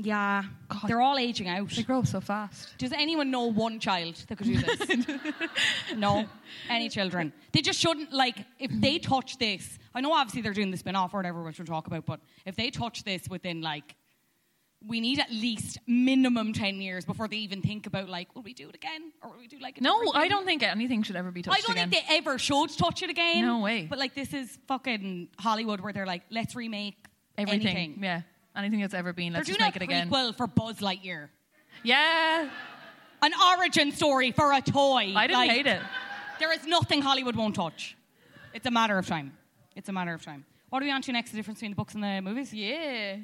[0.00, 0.44] Yeah,
[0.86, 1.70] they're all aging out.
[1.70, 2.76] They grow up so fast.
[2.78, 5.06] Does anyone know one child that could do this?
[5.96, 6.26] no,
[6.70, 7.32] any children.
[7.52, 9.78] They just shouldn't like if they touch this.
[9.94, 12.06] I know obviously they're doing the spin off or whatever, which we'll talk about.
[12.06, 13.96] But if they touch this within like,
[14.86, 18.54] we need at least minimum ten years before they even think about like, will we
[18.54, 19.78] do it again or will we do like?
[19.78, 21.90] A No, I don't think anything should ever be touched I don't again.
[21.90, 23.44] think they ever should touch it again.
[23.44, 23.86] No way.
[23.90, 26.94] But like this is fucking Hollywood where they're like, let's remake
[27.36, 27.66] Everything.
[27.66, 27.98] anything.
[28.04, 28.22] Yeah.
[28.58, 29.32] Anything that's ever been.
[29.32, 30.10] They're Let's just doing make a it again.
[30.10, 31.28] prequel for Buzz Lightyear.
[31.84, 32.50] Yeah.
[33.22, 35.12] An origin story for a toy.
[35.14, 35.80] I didn't Like, hate it.
[36.40, 37.96] There is nothing Hollywood won't touch.
[38.52, 39.36] It's a matter of time.
[39.76, 40.44] It's a matter of time.
[40.70, 41.30] What are we on to next?
[41.30, 42.52] The difference between the books and the movies?
[42.52, 43.16] Yeah.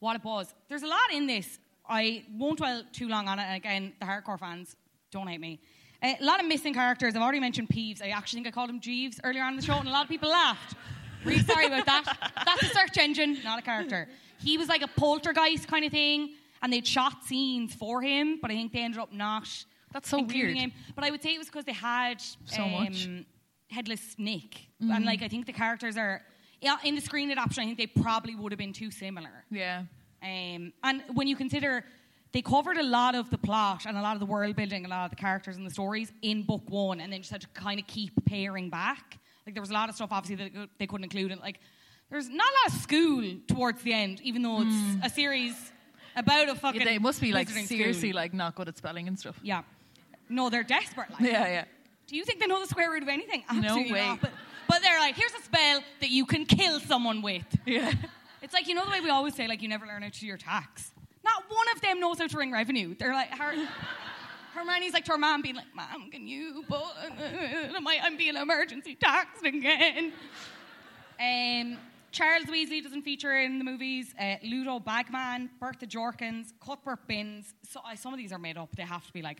[0.00, 0.52] What a buzz.
[0.68, 1.58] There's a lot in this.
[1.88, 3.42] I won't dwell too long on it.
[3.42, 4.74] And again, the hardcore fans,
[5.12, 5.60] don't hate me.
[6.02, 7.14] Uh, a lot of missing characters.
[7.14, 8.02] I've already mentioned Peeves.
[8.02, 10.02] I actually think I called him Jeeves earlier on in the show, and a lot
[10.04, 10.74] of people laughed.
[11.24, 12.32] Really sorry about that.
[12.46, 14.08] That's a search engine, not a character.
[14.42, 18.50] He was like a poltergeist kind of thing, and they'd shot scenes for him, but
[18.50, 19.48] I think they ended up not.
[19.92, 20.56] That's so weird.
[20.56, 20.72] Him.
[20.94, 23.06] But I would say it was because they had So much.
[23.06, 23.26] um,
[23.70, 24.96] Headless Nick, Mhm.
[24.96, 26.22] and like I think the characters are
[26.60, 27.62] yeah, in the screen adaptation.
[27.62, 29.44] I think they probably would have been too similar.
[29.50, 29.84] Yeah.
[30.22, 31.84] Um, and when you consider
[32.32, 34.88] they covered a lot of the plot and a lot of the world building, a
[34.88, 37.46] lot of the characters and the stories in book one, and then just had to
[37.48, 39.18] kind of keep paring back.
[39.46, 41.32] Like there was a lot of stuff obviously that they couldn't include.
[41.32, 41.60] And like
[42.10, 45.02] there's not a lot of school towards the end, even though it's hmm.
[45.02, 45.72] a series
[46.16, 46.80] about a fucking.
[46.80, 48.20] Yeah, they must be like seriously school.
[48.20, 49.38] like not good at spelling and stuff.
[49.42, 49.62] Yeah.
[50.28, 51.10] No, they're desperate.
[51.10, 51.20] Like.
[51.20, 51.64] Yeah, yeah.
[52.06, 53.44] Do you think they know the square root of anything?
[53.52, 54.06] No Absolutely way.
[54.06, 54.20] not.
[54.20, 54.30] But,
[54.68, 57.44] but they're like, here's a spell that you can kill someone with.
[57.66, 57.92] Yeah.
[58.42, 60.18] It's like, you know the way we always say, like, you never learn how to
[60.18, 60.92] do your tax?
[61.22, 62.94] Not one of them knows how to ring revenue.
[62.98, 63.52] They're like, her,
[64.54, 66.82] Hermione's like to her mom being like, Mom, can you, but
[67.74, 70.12] am I, I'm being emergency taxed again.
[71.20, 71.78] Um,
[72.12, 74.14] Charles Weasley doesn't feature in the movies.
[74.18, 77.54] Uh, Ludo Bagman, Bertha Jorkins, Cuthbert Binns.
[77.68, 78.74] So, uh, some of these are made up.
[78.74, 79.38] They have to be like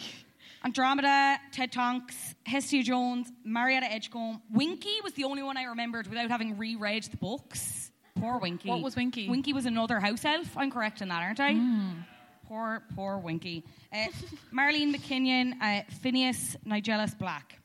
[0.64, 4.40] Andromeda, Ted Tonks, Hestia Jones, Marietta Edgecombe.
[4.50, 7.90] Winky was the only one I remembered without having reread the books.
[8.18, 8.68] Poor Winky.
[8.68, 9.28] What was Winky?
[9.28, 10.56] Winky was another house elf.
[10.56, 11.52] I'm correct in that, aren't I?
[12.48, 13.62] Poor, poor Winky.
[13.92, 14.06] Uh,
[14.54, 17.58] Marlene McKinnon, uh, Phineas Nigellus Black.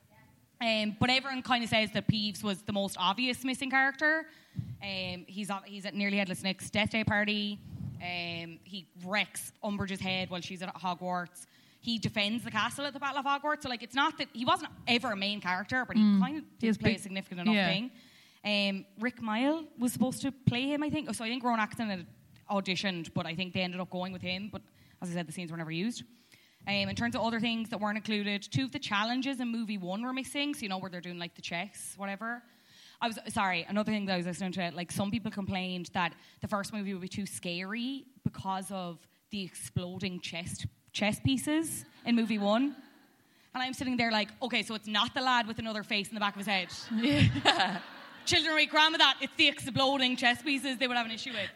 [0.61, 4.25] Um, but everyone kind of says that Peeves was the most obvious missing character.
[4.81, 7.59] Um, he's, on, he's at Nearly Headless Nick's death day party.
[8.01, 11.45] Um, he wrecks Umbridge's head while she's at Hogwarts.
[11.79, 13.63] He defends the castle at the Battle of Hogwarts.
[13.63, 16.19] So, like, it's not that he wasn't ever a main character, but he Mm.
[16.19, 16.99] kind of did play big.
[16.99, 17.67] a significant enough Yeah.
[17.67, 17.91] thing.
[18.45, 21.13] Um, Rik Mayall was supposed to play him, I think.
[21.13, 22.05] So I think Rowan Atkinson had
[22.53, 24.49] auditioned, but I think they ended up going with him.
[24.51, 24.61] But
[25.01, 26.03] as I said, the scenes were never used.
[26.65, 29.77] Um, in terms of other things that weren't included, two of the challenges in movie
[29.77, 30.53] one were missing.
[30.53, 32.41] So you know where they're doing like the chess, whatever.
[33.01, 33.65] I was sorry.
[33.67, 36.93] Another thing that I was listening to, like some people complained that the first movie
[36.93, 38.97] would be too scary because of
[39.29, 42.75] the exploding chest chess pieces in movie one.
[43.53, 46.13] And I'm sitting there like, okay, so it's not the lad with another face in
[46.13, 46.69] the back of his head.
[46.95, 47.79] Yeah.
[48.25, 49.17] Children would cram with that.
[49.19, 51.49] It's the exploding chess pieces they would have an issue with.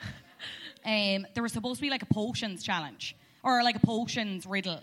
[0.87, 4.79] Um, there was supposed to be like a potions challenge or like a potions riddle.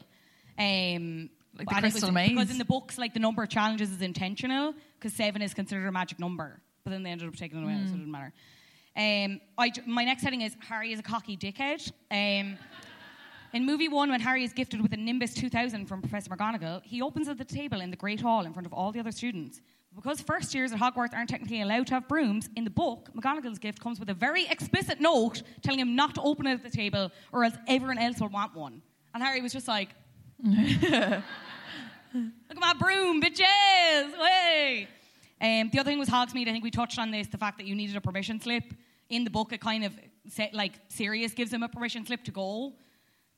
[0.58, 2.28] Um, Like the Crystal was, Maze?
[2.30, 5.86] Because in the books, like the number of challenges is intentional because seven is considered
[5.86, 6.60] a magic number.
[6.84, 7.98] But then they ended up taking it away, so it Hmm.
[7.98, 8.32] didn't matter.
[8.96, 11.90] Um, I, my next heading is Harry is a cocky dickhead.
[12.10, 12.58] Um,
[13.52, 17.00] in movie one, when Harry is gifted with a Nimbus 2000 from Professor McGonagall, he
[17.02, 19.60] opens at the table in the Great Hall in front of all the other students.
[19.94, 23.58] Because first years at Hogwarts aren't technically allowed to have brooms, in the book, McGonagall's
[23.58, 26.70] gift comes with a very explicit note telling him not to open it at the
[26.70, 28.82] table or else everyone else will want one.
[29.14, 29.90] And Harry was just like,
[30.42, 30.62] Look
[32.14, 34.18] at my broom, bitches!
[34.18, 34.88] Way!
[35.40, 36.48] Um, the other thing was Hogsmeade.
[36.48, 38.72] I think we touched on this the fact that you needed a permission slip.
[39.10, 39.92] In the book, it kind of,
[40.28, 42.72] said, like, Sirius gives him a permission slip to go.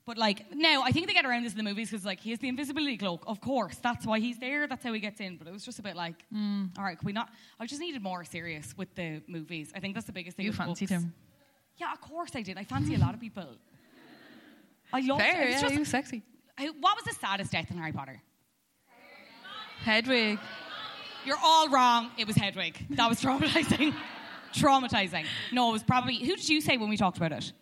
[0.07, 2.31] But, like, now, I think they get around this in the movies because, like, he
[2.31, 3.25] has the invisibility cloak.
[3.27, 4.69] Of course, that's why he's there.
[4.69, 5.37] That's how he gets in.
[5.37, 6.71] But it was just a bit like, Mm.
[6.79, 7.29] all right, can we not?
[7.59, 9.73] I just needed more Sirius with the movies.
[9.75, 10.47] I think that's the biggest thing.
[10.47, 11.03] You fancied books.
[11.03, 11.13] him.
[11.79, 12.57] Yeah, of course I did.
[12.57, 13.47] I fancy a lot of people.
[14.93, 15.47] I love Fair, it.
[15.51, 16.23] It's yeah, just- he was sexy.
[16.61, 18.23] Who- What was the saddest death in Harry Potter?
[19.81, 20.39] Hedwig.
[21.25, 22.11] You're all wrong.
[22.17, 22.77] It was Hedwig.
[22.91, 23.93] That was traumatizing.
[24.55, 25.27] traumatizing.
[25.53, 26.17] No, it was probably.
[26.21, 27.53] Who did you say when we talked about it?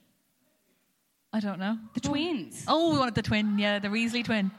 [1.34, 1.76] I don't know.
[1.94, 2.64] The twins.
[2.68, 4.50] Oh, we wanted the twin, yeah, the Weasley twin.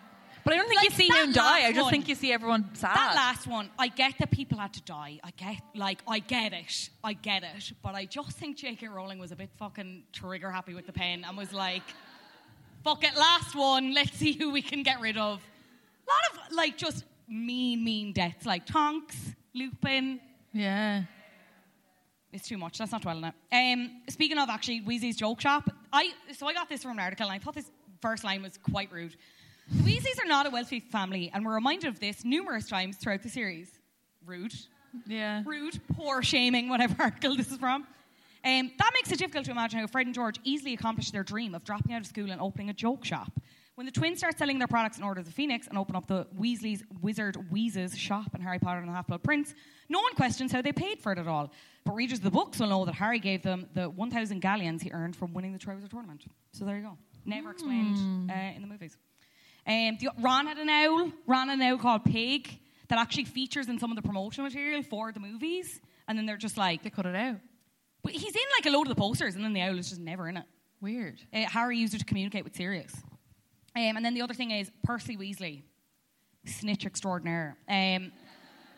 [0.43, 1.65] But I don't think Like, you see him die.
[1.65, 2.95] I just one- think you see everyone sad.
[2.95, 5.19] That last one, I get that people had to die.
[5.23, 6.89] I get, like, I get it.
[7.03, 7.71] I get it.
[7.81, 8.87] But I just think J.K.
[8.89, 11.81] Rowling was a bit fucking trigger happy with the pen and was like,
[12.83, 13.93] fuck it, last one.
[13.95, 15.39] Let's see who we can get rid of.
[15.41, 18.45] A lot of, like, just mean, mean deaths.
[18.45, 19.15] Like Tonks,
[19.55, 20.19] Lupin.
[20.53, 21.03] yeah.
[22.35, 22.77] It's too much.
[22.77, 23.35] That's not well enough.
[23.49, 27.27] Um, speaking of actually Weasley's joke shop, I so I got this from an article
[27.27, 27.71] and I thought this
[28.01, 29.15] first line was quite rude.
[29.71, 33.23] The Weasleys are not a wealthy family, and we're reminded of this numerous times throughout
[33.23, 33.71] the series.
[34.25, 34.53] Rude.
[35.07, 35.43] Yeah.
[35.45, 37.87] Rude, poor shaming, whatever article this is from.
[38.43, 41.55] Um, that makes it difficult to imagine how Fred and George easily accomplished their dream
[41.55, 43.31] of dropping out of school and opening a joke shop.
[43.75, 46.07] When the twins start selling their products in Order of the Phoenix and open up
[46.07, 49.53] the Weasley's Wizard Wheezes shop in Harry Potter and the Half Blood Prince,
[49.89, 51.51] no one questions how they paid for it at all.
[51.83, 54.91] But readers of the books will know that Harry gave them the 1,000 galleons he
[54.91, 56.23] earned from winning the Triwizard tournament.
[56.53, 56.97] So there you go.
[57.25, 58.97] Never explained uh, in the movies.
[59.67, 61.11] Um, the, Ron had an owl.
[61.27, 62.47] Ron had an owl called Pig
[62.87, 65.81] that actually features in some of the promotional material for the movies.
[66.07, 66.81] And then they're just like.
[66.83, 67.39] They cut it out.
[68.03, 69.99] But he's in like a load of the posters, and then the owl is just
[69.99, 70.45] never in it.
[70.79, 71.19] Weird.
[71.33, 72.93] Uh, Harry used it to communicate with Sirius.
[73.75, 75.61] Um, and then the other thing is Percy Weasley,
[76.45, 77.57] snitch extraordinaire.
[77.67, 78.11] Um,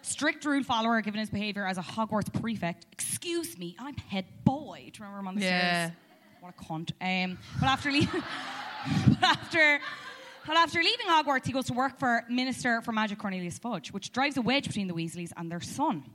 [0.02, 2.88] strict rule follower given his behaviour as a Hogwarts prefect.
[2.92, 4.90] Excuse me, I'm head boy.
[4.94, 5.86] Do you remember him on the Yeah.
[5.88, 5.92] stairs?
[6.40, 6.92] What a cunt.
[7.02, 8.10] Um, but after leaving,
[9.22, 9.80] but after.
[10.46, 14.14] But after leaving Hogwarts, he goes to work for Minister for Magic Cornelius Fudge, which
[14.14, 16.06] drives a wedge between the Weasleys and their son.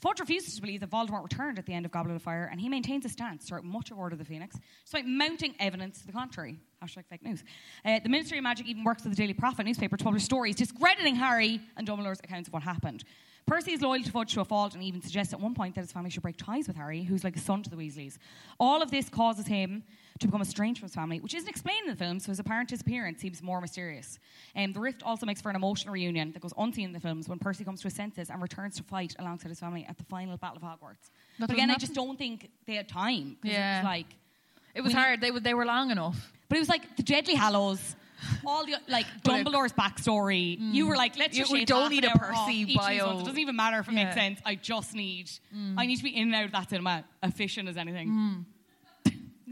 [0.00, 2.60] Fudge refuses to believe that Voldemort returned at the end of Goblet of Fire, and
[2.60, 6.06] he maintains a stance throughout much of Order of the Phoenix, despite mounting evidence to
[6.06, 6.58] the contrary.
[6.82, 7.44] Hashtag fake news.
[7.84, 10.56] Uh, the Ministry of Magic even works with the Daily Prophet newspaper to publish stories
[10.56, 13.04] discrediting Harry and Dumbledore's accounts of what happened.
[13.46, 15.80] Percy is loyal to Fudge to a fault and even suggests at one point that
[15.80, 18.16] his family should break ties with Harry, who's like a son to the Weasleys.
[18.60, 19.82] All of this causes him
[20.20, 22.68] to become estranged from his family, which isn't explained in the film, so his apparent
[22.68, 24.18] disappearance seems more mysterious.
[24.54, 27.28] Um, the rift also makes for an emotional reunion that goes unseen in the films
[27.28, 30.04] when Percy comes to his senses and returns to fight alongside his family at the
[30.04, 31.10] final Battle of Hogwarts.
[31.38, 33.36] That but again, doesn't I just don't think they had time.
[33.42, 33.78] Yeah.
[33.78, 34.06] It was like.
[34.72, 35.20] It was hard.
[35.20, 36.32] They, were- they were long enough.
[36.48, 37.96] But it was like the Deathly Hallows.
[38.46, 40.56] All the like Dumbledore's backstory.
[40.58, 43.18] You were like, let's just we don't need a Percy each of these bio.
[43.20, 44.04] It doesn't even matter if it Yeah.
[44.04, 44.40] makes sense.
[44.44, 45.30] I just need.
[45.54, 45.74] Mm.
[45.78, 48.46] I need to be in and out of that cinema, efficient as anything.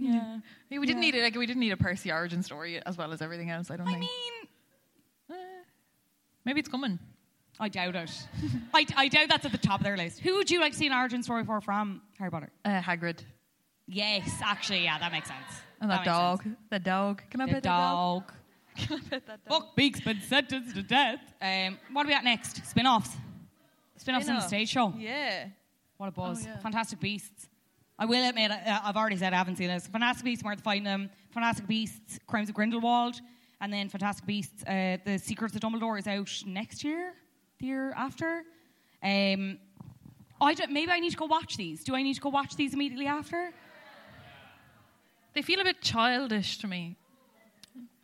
[0.00, 0.38] Yeah.
[0.70, 1.24] We didn't need it.
[1.24, 3.68] Like we didn't need a Percy origin story as well as everything else.
[3.68, 4.02] I don't I think.
[5.28, 5.38] mean,
[6.44, 6.98] Maybe it's coming.
[7.60, 8.10] I doubt it.
[8.72, 10.20] I, I doubt that's at the top of their list.
[10.20, 12.50] Who would you like to see an origin story for from Harry Potter?
[12.64, 13.18] Uh, Hagrid
[13.88, 15.40] Yes, actually, yeah, that makes sense.
[15.80, 16.42] and that, makes dog.
[16.44, 16.56] sense.
[16.70, 17.22] That dog.
[17.30, 18.26] Can I The pet that dog?
[18.28, 18.32] dog.
[18.78, 19.76] Can I pet that dog?
[19.76, 21.20] Buckbeak's been sentenced to death.
[21.42, 22.64] Um, what are we at next?
[22.66, 23.10] Spin-offs.
[23.96, 24.94] Spin-offs on the stage show.
[24.96, 25.48] Yeah.
[25.96, 26.46] What a buzz.
[26.46, 26.58] Oh, yeah.
[26.60, 27.48] Fantastic Beasts.
[27.98, 29.88] I will admit, I, I've already said I haven't seen this.
[29.88, 31.10] Fantastic Beasts, Worth Find Them.
[31.32, 33.20] Fantastic Beasts, Crimes of Grindelwald.
[33.60, 37.12] And then Fantastic Beasts, uh, The Secrets of Dumbledore is out next year,
[37.58, 38.44] the year after.
[39.02, 39.58] Um,
[40.40, 41.82] I don't, maybe I need to go watch these.
[41.82, 43.50] Do I need to go watch these immediately after?
[45.34, 46.96] They feel a bit childish to me.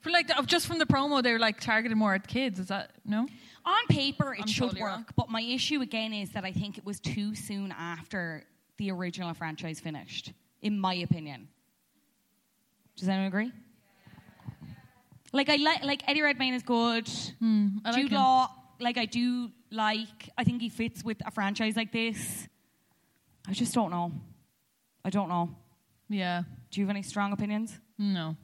[0.05, 2.61] For like the- just from the promo, they're like targeted more at kids.
[2.61, 3.26] Is that no?
[3.64, 5.07] On paper, it I'm should totally work, wrong.
[5.16, 8.44] but my issue again is that I think it was too soon after
[8.76, 11.48] the original franchise finished, in my opinion.
[12.96, 13.52] Does anyone agree?
[15.32, 17.09] Like I like like Eddie Redmayne is good.
[17.40, 18.18] Hmm, I like Jude him.
[18.18, 18.50] Law,
[18.80, 20.28] like I do like.
[20.38, 22.46] I think he fits with a franchise like this.
[23.48, 24.12] I just don't know.
[25.05, 25.48] I don't know.
[26.09, 26.42] Yeah.
[26.70, 27.78] Do you have any strong opinions?
[27.98, 28.36] No.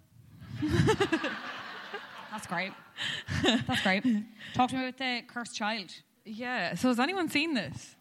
[2.31, 2.73] That's great.
[3.43, 4.05] That's great.
[4.55, 5.91] Talk to me about the cursed child.
[6.25, 6.75] Yeah.
[6.75, 7.97] So has anyone seen this?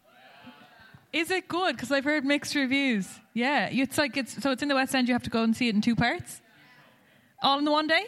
[1.12, 1.76] Is it good?
[1.76, 3.10] Because I've heard mixed reviews.
[3.34, 3.70] Yeah.
[3.72, 5.08] It's like it's so it's in the West End.
[5.08, 6.42] You have to go and see it in two parts.
[7.42, 8.06] All in the one day.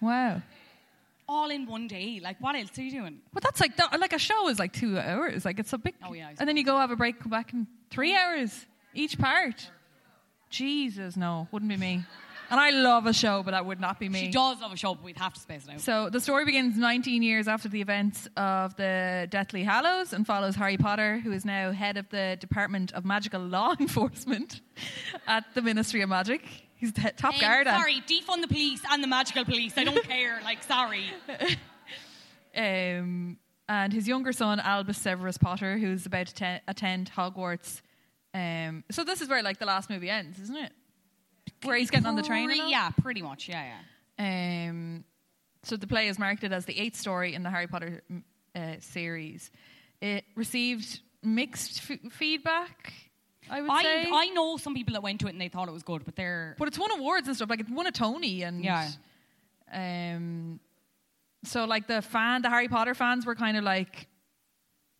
[0.00, 0.42] Wow.
[1.28, 2.20] All in one day.
[2.22, 3.20] Like what else are you doing?
[3.32, 5.44] But that's like that, like a show is like two hours.
[5.44, 5.94] Like it's a big.
[6.04, 9.18] Oh, yeah, And then you go have a break, come back in three hours each
[9.18, 9.70] part.
[10.50, 12.04] Jesus, no, wouldn't be me.
[12.50, 14.20] And I love a show, but that would not be me.
[14.26, 15.80] She does love a show, but we'd have to space it out.
[15.80, 20.54] So the story begins 19 years after the events of the Deathly Hallows and follows
[20.56, 24.60] Harry Potter, who is now head of the Department of Magical Law Enforcement
[25.26, 26.42] at the Ministry of Magic.
[26.76, 27.66] He's the top Um, guard.
[27.66, 29.72] Sorry, defund the police and the magical police.
[29.78, 30.40] I don't care.
[30.44, 31.04] Like, sorry.
[32.56, 33.38] Um,
[33.68, 37.80] and his younger son, Albus Severus Potter, who's about to te- attend Hogwarts.
[38.34, 40.72] Um, so this is where like the last movie ends, isn't it?
[41.64, 42.50] Where he's getting on the train.
[42.50, 42.68] and all?
[42.68, 43.48] yeah, pretty much.
[43.48, 43.64] Yeah,
[44.18, 44.68] yeah.
[44.68, 45.04] Um,
[45.62, 48.02] so the play is marketed as the eighth story in the Harry Potter
[48.54, 49.50] uh, series.
[50.00, 52.92] It received mixed f- feedback.
[53.50, 54.04] I would say.
[54.04, 56.04] I, I know some people that went to it and they thought it was good,
[56.04, 56.54] but they're.
[56.58, 57.50] But it's won awards and stuff.
[57.50, 58.88] Like it won a Tony and Yeah.
[59.72, 60.60] Um.
[61.44, 64.06] So like the fan, the Harry Potter fans were kind of like,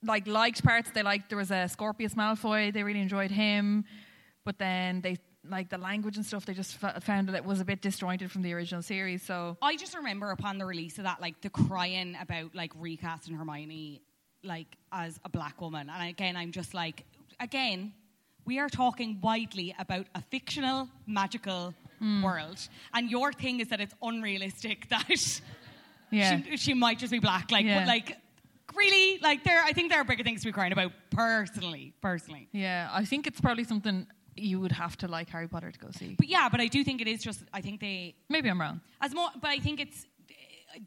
[0.02, 0.90] like liked parts.
[0.90, 2.72] They liked there was a Scorpius Malfoy.
[2.72, 3.84] They really enjoyed him,
[4.44, 5.16] but then they
[5.48, 6.46] like the language and stuff.
[6.46, 9.22] They just f- found that it was a bit disjointed from the original series.
[9.22, 13.34] So I just remember upon the release of that, like the crying about like recasting
[13.36, 14.00] Hermione,
[14.42, 15.90] like as a black woman.
[15.90, 17.04] And again, I'm just like,
[17.40, 17.92] again,
[18.46, 22.22] we are talking widely about a fictional magical Hmm.
[22.24, 22.58] world,
[22.92, 25.40] and your thing is that it's unrealistic that
[26.10, 26.40] Yeah.
[26.42, 27.52] she, she might just be black.
[27.52, 27.78] Like, Yeah.
[27.80, 28.16] but like,
[28.74, 30.90] really, like there, I think there are bigger things to be crying about.
[31.10, 32.48] Personally, personally.
[32.52, 35.88] yeah, I think it's probably something you would have to like Harry Potter to go
[35.90, 36.14] see.
[36.18, 37.42] But yeah, but I do think it is just.
[37.52, 38.80] I think they Maybe I'm wrong.
[39.00, 40.06] as more, but I think it's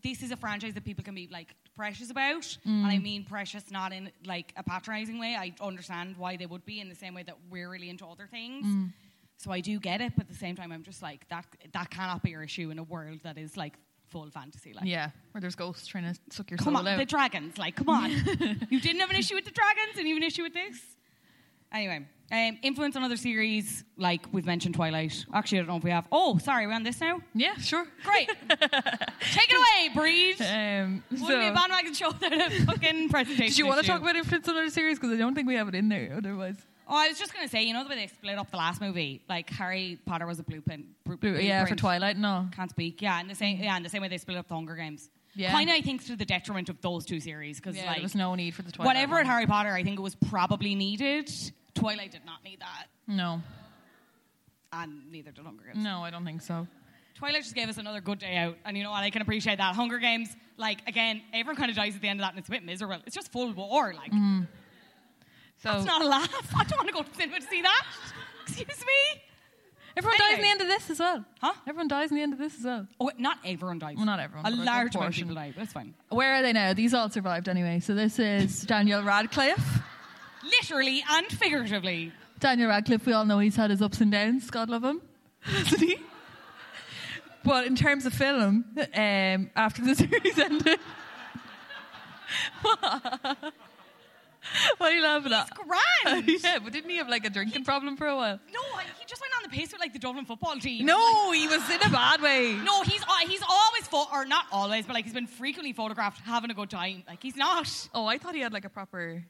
[0.03, 2.83] this is a franchise that people can be like precious about, Mm.
[2.83, 5.35] and I mean precious not in like a patronizing way.
[5.35, 8.27] I understand why they would be in the same way that we're really into other
[8.27, 8.65] things.
[8.67, 8.91] Mm.
[9.37, 11.45] So I do get it, but at the same time, I'm just like that.
[11.71, 13.75] That cannot be your issue in a world that is like
[14.09, 14.73] full fantasy.
[14.73, 16.97] Like, yeah, where there's ghosts trying to suck your come soul on, out.
[16.97, 17.57] the dragons.
[17.57, 18.09] Like, come on.
[18.69, 20.79] you didn't have an issue with the dragons, and you have an issue with this.
[21.71, 25.25] Anyway, Um, influence on other series, like we've mentioned Twilight.
[25.33, 26.07] Actually, I don't know if we have.
[26.11, 27.21] Oh, sorry, we're on this now?
[27.33, 27.85] Yeah, sure.
[28.03, 28.27] Great.
[28.49, 30.41] Take it away, Breed.
[30.41, 33.47] Um, Wouldn't so- be a bandwagon show without a fucking presentation.
[33.47, 34.99] Did you want to talk about influence on other series?
[34.99, 36.57] Because I don't think we have it in there otherwise.
[36.89, 38.57] Oh, I was just going to say, you know the way they split up the
[38.57, 39.21] last movie?
[39.29, 40.85] Like Harry Potter was a blueprint.
[41.05, 41.79] bru- Blue- yeah, for blueprint.
[41.79, 42.47] Twilight, no.
[42.55, 43.01] Can't speak.
[43.01, 45.09] Yeah, and the same yeah, in the same way they split up the Hunger Games.
[45.35, 45.51] Yeah.
[45.51, 48.03] Kind of, I think, to the detriment of those two series because Yeah, like there
[48.03, 48.87] was no need for the Twilight.
[48.95, 49.21] whatever one.
[49.21, 51.29] at Harry Potter, I think it was probably needed.
[51.79, 53.41] Twilight did not need that, No,
[54.73, 55.83] and neither did Hunger Games.
[55.83, 56.67] no, I don't think so.
[57.15, 59.03] Twilight just gave us another good day out, and you know what?
[59.03, 59.75] I can appreciate that.
[59.75, 62.47] Hunger Games, like again, everyone kind of dies at the end of that, and it's
[62.47, 63.01] a bit miserable.
[63.07, 64.11] It's just full war, like.
[64.11, 64.41] Mm-hmm.
[65.63, 66.29] So That's not a laugh.
[66.55, 67.83] I don't want to go to cinema to see that.
[68.43, 69.21] Excuse me.
[69.97, 71.25] everyone dies in the end of this as well.
[71.41, 71.53] Huh?
[71.67, 72.87] Everyone dies in the end of this as well.
[72.99, 73.95] Oh, not everyone dies.
[73.97, 75.23] Well, not everyone, A but a good large amount of portion.
[75.23, 75.51] people die.
[75.55, 75.95] But that's fine.
[76.09, 76.73] Where are they now?
[76.73, 77.79] These all survived anyway.
[77.79, 79.79] So this is Daniel Radcliffe.
[80.61, 82.11] Literally and figuratively.
[82.39, 84.49] Daniel Radcliffe, we all know he's had his ups and downs.
[84.49, 85.01] God love him.
[85.41, 85.97] Hasn't he?
[87.43, 90.79] But in terms of film, um, after the series ended.
[92.61, 93.53] what
[94.81, 95.49] are you laughing at?
[95.55, 96.29] Grand.
[96.43, 98.39] yeah, but didn't he have like a drinking problem for a while?
[98.53, 98.61] No,
[98.99, 100.85] he just went on the pace with like the Dublin football team.
[100.85, 102.53] No, he was in a bad way.
[102.53, 106.21] No, he's uh, he's always fo- or not always, but like he's been frequently photographed
[106.21, 107.03] having a good time.
[107.07, 107.67] Like he's not.
[107.93, 109.23] Oh, I thought he had like a proper.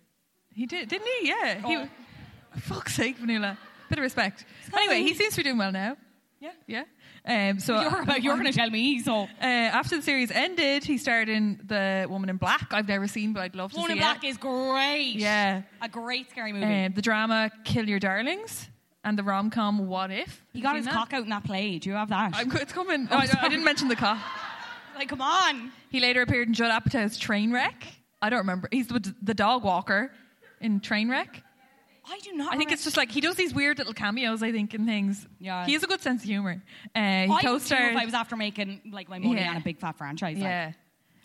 [0.57, 1.27] He did, didn't he?
[1.29, 1.65] Yeah.
[1.67, 1.87] He, Oh.
[2.61, 3.57] fuck's sake, Vanilla.
[3.89, 4.43] Bit of respect.
[4.75, 5.95] Anyway, he seems to be doing well now.
[6.39, 6.51] Yeah.
[6.65, 6.83] Yeah.
[7.25, 9.23] Um, so You're, about, you're going to tell me so.
[9.23, 12.71] Uh, after the series ended, he starred in The Woman in Black.
[12.73, 14.01] I've never seen, but I'd love to Woman see it.
[14.01, 15.15] Woman in Black is great.
[15.15, 15.61] Yeah.
[15.81, 16.85] a great scary movie.
[16.85, 18.67] Um, the drama Kill Your Darlings
[19.03, 20.41] and the rom com What If.
[20.53, 20.93] he got his that?
[20.93, 21.77] cock out in that play.
[21.79, 22.31] Do you have that?
[22.35, 23.07] I'm, it's coming.
[23.11, 24.19] Oh, I, I didn't mention the cock.
[24.95, 25.71] like, come on.
[25.89, 27.73] He later appeared in Judd Apatow's Trainwreck.
[28.21, 28.67] I don't remember.
[28.71, 30.11] He's the, the dog walker
[30.61, 31.41] in Trainwreck.
[32.09, 32.53] I do not.
[32.53, 34.41] I think it's just like he does these weird little cameos.
[34.41, 35.27] I think in things.
[35.39, 35.65] Yeah.
[35.65, 36.63] he has a good sense of humor.
[36.95, 39.49] Uh, he I co-starred if I was after making like my money Yeah.
[39.51, 40.37] on a big fat franchise.
[40.37, 40.67] Yeah.
[40.67, 40.75] Like,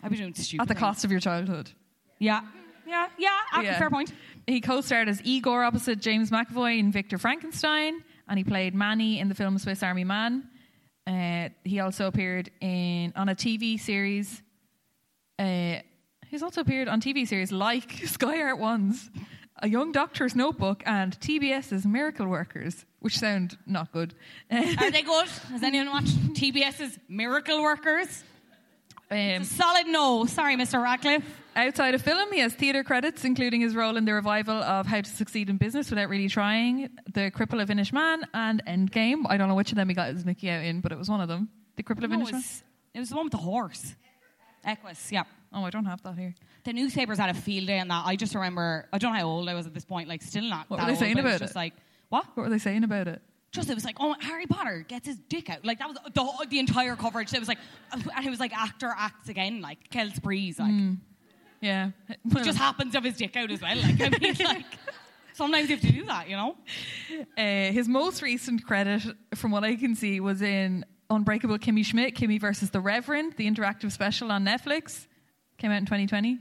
[0.03, 0.79] I'd be doing stupid at the things.
[0.81, 1.71] cost of your childhood.
[2.19, 2.41] Yeah,
[2.85, 3.29] yeah, yeah.
[3.53, 3.79] ah, Yeah.
[3.79, 4.11] Fair point.
[4.45, 9.29] He co-starred as Igor opposite James McAvoy in Victor Frankenstein, and he played Manny in
[9.29, 10.49] the film Swiss Army Man.
[11.07, 14.41] Uh, he also appeared in on a TV series.
[15.39, 15.77] Uh,
[16.33, 19.11] he's also appeared on TV series like Sky Art One's
[19.59, 24.15] A Young Doctor's Notebook and TBS's Miracle Workers, which sound not good.
[24.51, 25.27] Are they good?
[25.51, 28.23] Has anyone watched TBS's Miracle Workers?
[29.11, 30.25] Um, solid no.
[30.25, 30.81] Sorry, Mr.
[30.81, 31.23] Radcliffe.
[31.55, 35.01] Outside of film, he has theatre credits, including his role in the revival of How
[35.01, 39.25] to Succeed in Business Without Really Trying, The Cripple of Inishmaan, and Endgame.
[39.29, 41.09] I don't know which of them he got his Mickey out in, but it was
[41.09, 41.49] one of them.
[41.75, 42.41] The Cripple of No, Inish it, Man?
[42.41, 42.63] was,
[42.95, 43.93] it was the one with the horse.
[44.65, 45.25] Equus, yeah.
[45.53, 46.33] Oh, I don't have that here.
[46.63, 48.05] The newspapers had a field day on that.
[48.05, 50.43] I just remember, I don't know how old I was at this point, like still
[50.43, 51.55] not What that were they old, saying but it about just it?
[51.55, 51.73] like,
[52.09, 52.25] what?
[52.35, 53.21] What were they saying about it?
[53.51, 55.63] Just it was like, oh, Harry Potter gets his dick out.
[55.63, 57.31] Like that was the the entire coverage.
[57.33, 57.59] It was like,
[57.91, 60.73] and it was like actor acts again, like Kels Breeze, like
[61.61, 61.91] Yeah.
[62.09, 63.77] it just happens to have his dick out as well.
[63.77, 64.65] Like I mean, like
[65.33, 66.55] sometimes you have to do that, you know.
[67.37, 69.03] Uh, his most recent credit,
[69.35, 73.47] from what I can see, was in Unbreakable Kimmy Schmidt, Kimmy versus the Reverend, the
[73.49, 75.05] interactive special on Netflix.
[75.63, 76.39] Came out in 2020.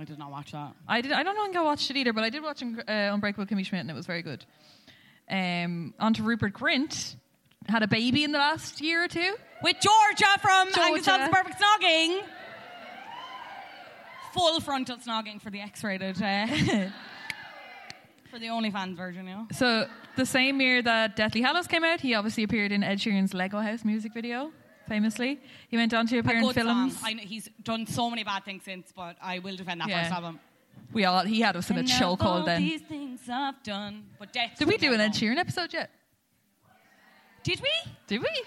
[0.00, 0.72] I did not watch that.
[0.88, 1.12] I did.
[1.12, 3.82] I don't think I watched it either, but I did watch uh, Unbreakable Kimmy Schmidt,
[3.82, 4.44] and it was very good.
[5.30, 7.14] Um, on to Rupert Grint.
[7.68, 9.36] Had a baby in the last year or two.
[9.62, 11.04] With Georgia from Angus Georgia.
[11.04, 12.20] Thompson Perfect Snogging.
[14.32, 16.46] Full frontal snogging for the X-rated, uh,
[18.28, 19.46] for the OnlyFans version, you know.
[19.52, 19.86] So
[20.16, 23.60] the same year that Deathly Hallows came out, he obviously appeared in Ed Sheeran's Lego
[23.60, 24.50] House music video.
[24.88, 27.02] Famously, he went on to appear in films.
[27.02, 30.02] know he's done so many bad things since, but I will defend that Yeah.
[30.02, 30.40] first album.
[30.92, 32.62] We all he had us in a show called all then.
[32.62, 34.52] these things I've done, but death.
[34.58, 35.90] Did we do an Ed Sheeran episode yet?
[37.42, 37.92] Did we?
[38.06, 38.42] Did we?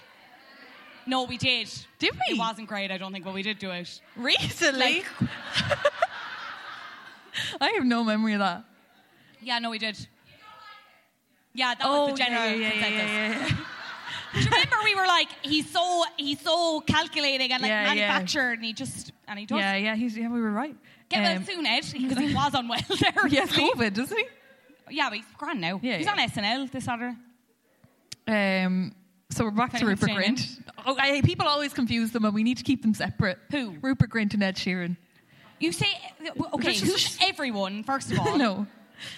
[1.06, 1.68] No, we did.
[1.98, 2.34] Did we?
[2.34, 4.00] It wasn't great, I don't think, but we did do it.
[4.16, 5.04] Recently?
[7.60, 8.64] I have no memory of that.
[9.40, 10.06] Yeah, no, we did.
[11.54, 13.50] Yeah, that Oh, was the oh, general yeah, yeah, consensus.
[13.50, 13.64] yeah,
[14.34, 17.88] you remember we were like, he's so he's so calculating and like Yeah, yeah.
[17.94, 19.58] manufactured, and he just and he does.
[19.58, 20.76] Yeah, yeah, he's yeah, we were right.
[21.08, 23.26] Get well Um, soon, Ed, because he was unwell there.
[23.28, 24.24] He has COVID, doesn't he?
[24.90, 25.78] Yeah, but he's grand now.
[25.82, 26.12] Yeah, he's yeah.
[26.12, 27.16] on SNL this Saturday.
[28.26, 28.94] Um,
[29.30, 30.60] so we're back to Rupert Grint.
[30.84, 33.38] Oh, I, people always confuse them, and we need to keep them separate.
[33.50, 33.76] Who?
[33.80, 34.96] Rupert Grint and Ed Sheeran.
[35.60, 35.86] You say
[36.54, 37.84] okay, who's everyone?
[37.84, 38.66] First of all, No.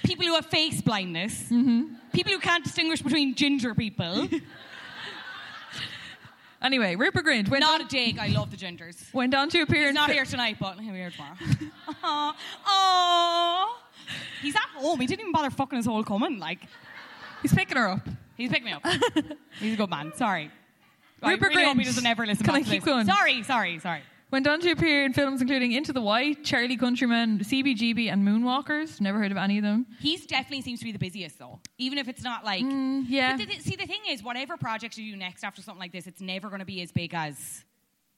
[0.05, 1.95] people who have face blindness, Mm-hmm.
[2.13, 4.29] people who can't distinguish between ginger people.
[6.65, 8.19] Anyway, Rupert Grint went Not on, a dig.
[8.19, 9.13] I love the gingers.
[9.13, 11.37] went on to appear He's in not here tonight, but he'll be here tomorrow.
[12.67, 13.79] Aw.
[14.43, 14.99] He's at home.
[14.99, 16.39] He didn't even bother fucking his whole coming.
[16.39, 16.61] Like,
[17.43, 18.09] He's picking her up.
[18.37, 18.83] he's picking me up.
[19.61, 20.13] he's a good man.
[20.17, 20.51] Sorry.
[21.23, 21.85] Rupert I really hope he Grint.
[21.87, 22.93] doesn't ever listen Can back I to keep this.
[22.93, 23.07] going?
[23.07, 24.01] Sorry, sorry, sorry.
[24.31, 29.01] Went on to appear in films including Into the White, Charlie Countryman, CBGB, and Moonwalkers.
[29.01, 29.87] Never heard of any of them.
[30.01, 32.65] He definitely seems to be the busiest though, even if it's not like.
[32.65, 33.37] Mm, yeah.
[33.37, 36.07] But the, see, the thing is, whatever project you do next after something like this,
[36.07, 37.65] it's never going to be as big as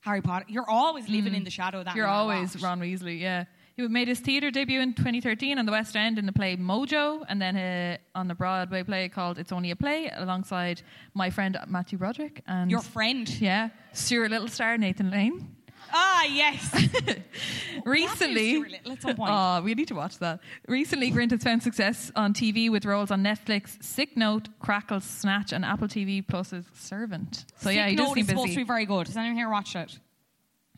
[0.01, 0.47] Harry Potter.
[0.49, 1.95] You're always living in the shadow of that.
[1.95, 1.97] Mm.
[1.97, 2.63] You're always.
[2.63, 3.45] Ron Weasley, yeah.
[3.77, 7.23] He made his theatre debut in 2013 on the West End in the play Mojo,
[7.29, 10.81] and then uh, on the Broadway play called It's Only a Play, alongside
[11.13, 13.29] my friend Matthew Broderick and Your friend.
[13.39, 15.56] yeah, Stuart Little star Nathan Lane.
[15.93, 16.73] Ah, yes.
[17.85, 20.41] Recently, Stuart Little at oh, we need to watch that.
[20.69, 25.53] Recently, Grint has found success on TV with roles on Netflix, Sick Note, Crackle, Snatch,
[25.53, 27.45] and Apple TV Plus's Servant.
[27.59, 29.07] So yeah, Sick he does Note seem is supposed to be very good.
[29.07, 29.99] Has anyone here watched it?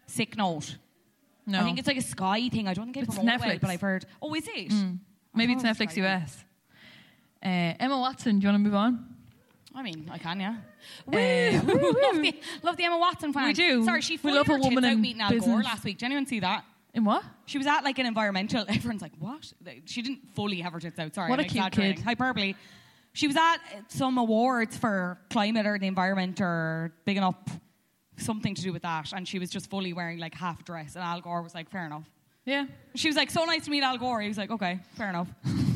[0.06, 0.76] Sick Note.
[1.46, 2.68] No, I think it's like a Sky thing.
[2.68, 3.60] I don't think it's It's promoted well, Netflix.
[3.62, 4.04] but I've heard.
[4.20, 4.72] Oh, is it?
[5.34, 5.96] maybe it's Oh, Netflix.
[6.04, 6.44] US.
[7.42, 7.48] Uh,
[7.80, 9.07] Emma Watson, do you want to move on?
[9.74, 10.56] I mean, I can, yeah.
[11.06, 11.92] Uh, Woo!
[12.02, 13.48] love, the, love the Emma Watson fan.
[13.48, 13.84] We do.
[13.84, 15.98] Sorry, she We fully love a woman out in meeting Al Gore last week.
[15.98, 16.64] Did anyone see that?
[16.94, 17.22] In what?
[17.46, 18.64] She was at like an environmental.
[18.68, 19.52] Everyone's like, what?
[19.84, 21.14] She didn't fully have her tits out.
[21.14, 21.98] Sorry, What I'm a cute kid.
[22.00, 22.54] Hyperbole.
[23.12, 23.58] She was at
[23.88, 27.50] some awards for climate or the environment or bigging up
[28.16, 31.04] something to do with that, and she was just fully wearing like half dress, and
[31.04, 32.04] Al Gore was like, fair enough.
[32.44, 32.66] Yeah.
[32.94, 34.20] She was like, so nice to meet Al Gore.
[34.20, 35.28] He was like, okay, fair enough.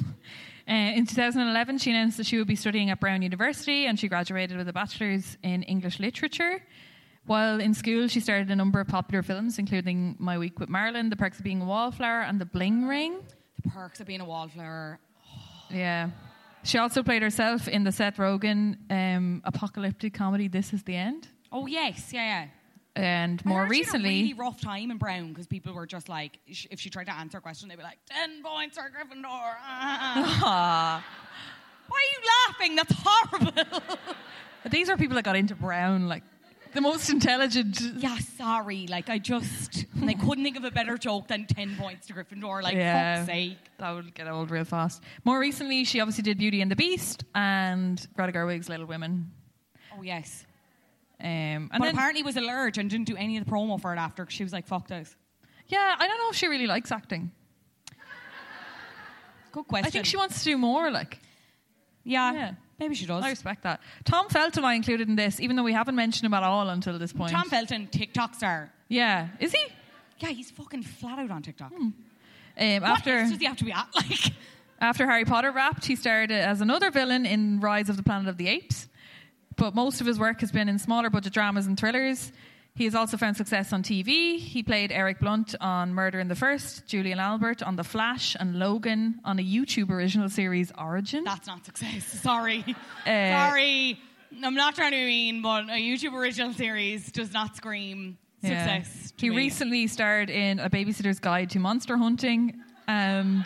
[0.68, 4.08] Uh, in 2011, she announced that she would be studying at Brown University and she
[4.08, 6.62] graduated with a bachelor's in English literature.
[7.26, 10.68] While in school, she starred in a number of popular films, including My Week with
[10.68, 13.20] Marilyn, The Perks of Being a Wallflower, and The Bling Ring.
[13.62, 14.98] The perks of being a wallflower.
[15.70, 16.10] Yeah.
[16.64, 21.28] She also played herself in the Seth Rogen um, apocalyptic comedy This Is the End.
[21.50, 22.46] Oh yes, yeah, yeah.
[22.94, 25.86] And more heard she had recently, a really rough time in Brown because people were
[25.86, 28.76] just like, sh- if she tried to answer a question, they'd be like, 10 points
[28.76, 29.24] for Gryffindor.
[29.24, 31.04] Aw.
[31.88, 32.76] Why are you laughing?
[32.76, 33.96] That's horrible.
[34.70, 36.22] these are people that got into Brown, like
[36.74, 37.80] the most intelligent.
[37.98, 38.86] yeah, sorry.
[38.86, 42.62] Like, I just, they couldn't think of a better joke than 10 points to Gryffindor.
[42.62, 43.16] Like, Yeah.
[43.16, 43.58] fuck's sake.
[43.78, 45.02] That would get old real fast.
[45.24, 49.30] More recently, she obviously did Beauty and the Beast and Greta Gerwig's Little Women.
[49.96, 50.46] Oh, yes.
[51.22, 53.94] Um, and but then, apparently was allergic and didn't do any of the promo for
[53.94, 55.14] it after 'cause she was like, fuck this.
[55.68, 57.30] yeah, I don't know if she really likes acting.
[59.52, 59.86] Good question.
[59.86, 60.90] I think she wants to do more.
[60.90, 61.18] Like,
[62.04, 62.54] Yeah, Yeah.
[62.80, 63.22] maybe she does.
[63.22, 63.80] I respect that.
[64.04, 66.98] Tom Felton I included in this, even though we haven't mentioned him at all until
[66.98, 67.30] this point.
[67.30, 68.72] Tom Felton, TikTok star.
[68.88, 69.64] yeah, is he?
[70.18, 71.70] Yeah, he's fucking flat out on TikTok.
[71.72, 71.94] Um,
[72.58, 73.86] after does he have to be at?
[73.94, 74.32] Like,
[74.80, 78.36] After Harry Potter wrapped, he starred as another villain in Rise of the Planet of
[78.36, 78.88] the Apes.
[79.56, 82.32] But most of his work has been in smaller budget dramas and thrillers.
[82.74, 84.38] He has also found success on TV.
[84.38, 88.58] He played Eric Blunt on Murder in the First, Julian Albert on The Flash, and
[88.58, 91.22] Logan on a YouTube original series Origin.
[91.24, 92.04] that's not success.
[92.22, 92.64] Sorry.
[92.66, 93.98] Uh, Sorry.
[94.42, 98.78] I'm not trying to be mean, but a YouTube original series does not scream Yeah.
[98.78, 99.12] success.
[99.18, 99.36] He me.
[99.36, 103.44] recently starred in A Babysitter's Guide to Monster Hunting and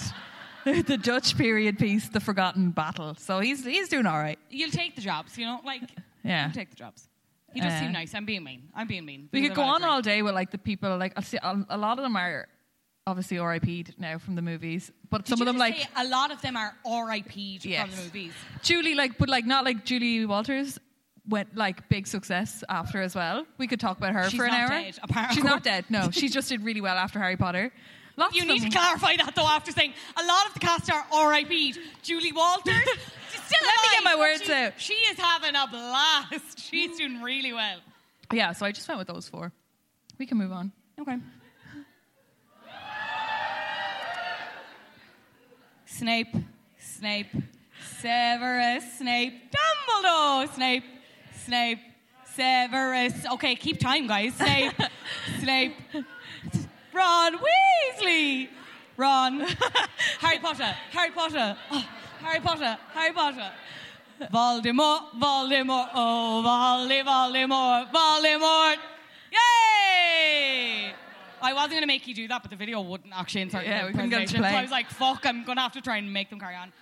[0.86, 3.14] the Dutch period piece The Forgotten Battle.
[3.16, 4.38] So he's he's doing all right.
[4.50, 5.60] You'll take the jobs, you know?
[5.64, 5.82] Like,
[6.24, 6.46] Yeah.
[6.46, 7.08] you'll take the jobs.
[7.54, 8.14] He does Uh, seem nice.
[8.14, 8.64] I'm being mean.
[8.74, 9.28] I'm being mean.
[9.32, 11.78] We could go on all day with like the people like I see a, a
[11.78, 12.48] lot of them are
[13.06, 16.42] obviously RIP'd now from the movies, but Did some of them like a lot of
[16.42, 17.86] them are RIP'd Yes.
[17.88, 18.32] from the movies.
[18.62, 20.78] Julie like but like not like Julie Walters
[21.28, 23.46] went like big success after as well.
[23.58, 24.68] We could talk about her She's for an not hour.
[24.82, 25.34] dead, apparently.
[25.36, 25.84] She's not dead.
[25.88, 27.72] No, she just did really well after Harry Potter.
[28.16, 28.70] Lots You need them.
[28.70, 31.78] to clarify that though after saying a lot of the cast are RIP'd.
[32.02, 32.74] Julie Walters,
[33.28, 34.72] still Let me get my words she, out.
[34.78, 36.58] She is having a blast.
[36.58, 37.78] She's doing really well.
[38.32, 39.52] Yeah, so I just went with those four.
[40.18, 40.72] We can move on.
[40.98, 41.18] Okay.
[45.84, 46.34] Snape,
[46.78, 47.28] Snape,
[48.00, 50.84] Severus, Snape, Dumbledore, Snape,
[51.44, 51.78] Snape,
[52.34, 53.14] Severus.
[53.32, 54.34] Okay, keep time, guys.
[54.34, 54.72] Snape,
[55.40, 55.74] Snape,
[56.96, 58.48] Ron Weasley,
[58.96, 59.40] Ron,
[60.20, 61.88] Harry Potter, Harry Potter, oh,
[62.20, 63.52] Harry Potter, Harry Potter.
[64.32, 68.76] Voldemort, Voldemort, oh, Voldy, Voldemort, Voldemort.
[69.30, 70.92] Yay!
[71.42, 73.82] I wasn't going to make you do that, but the video wouldn't actually insert Yeah,
[73.82, 74.48] the we couldn't get it so play.
[74.48, 76.72] I was like, fuck, I'm going to have to try and make them carry on.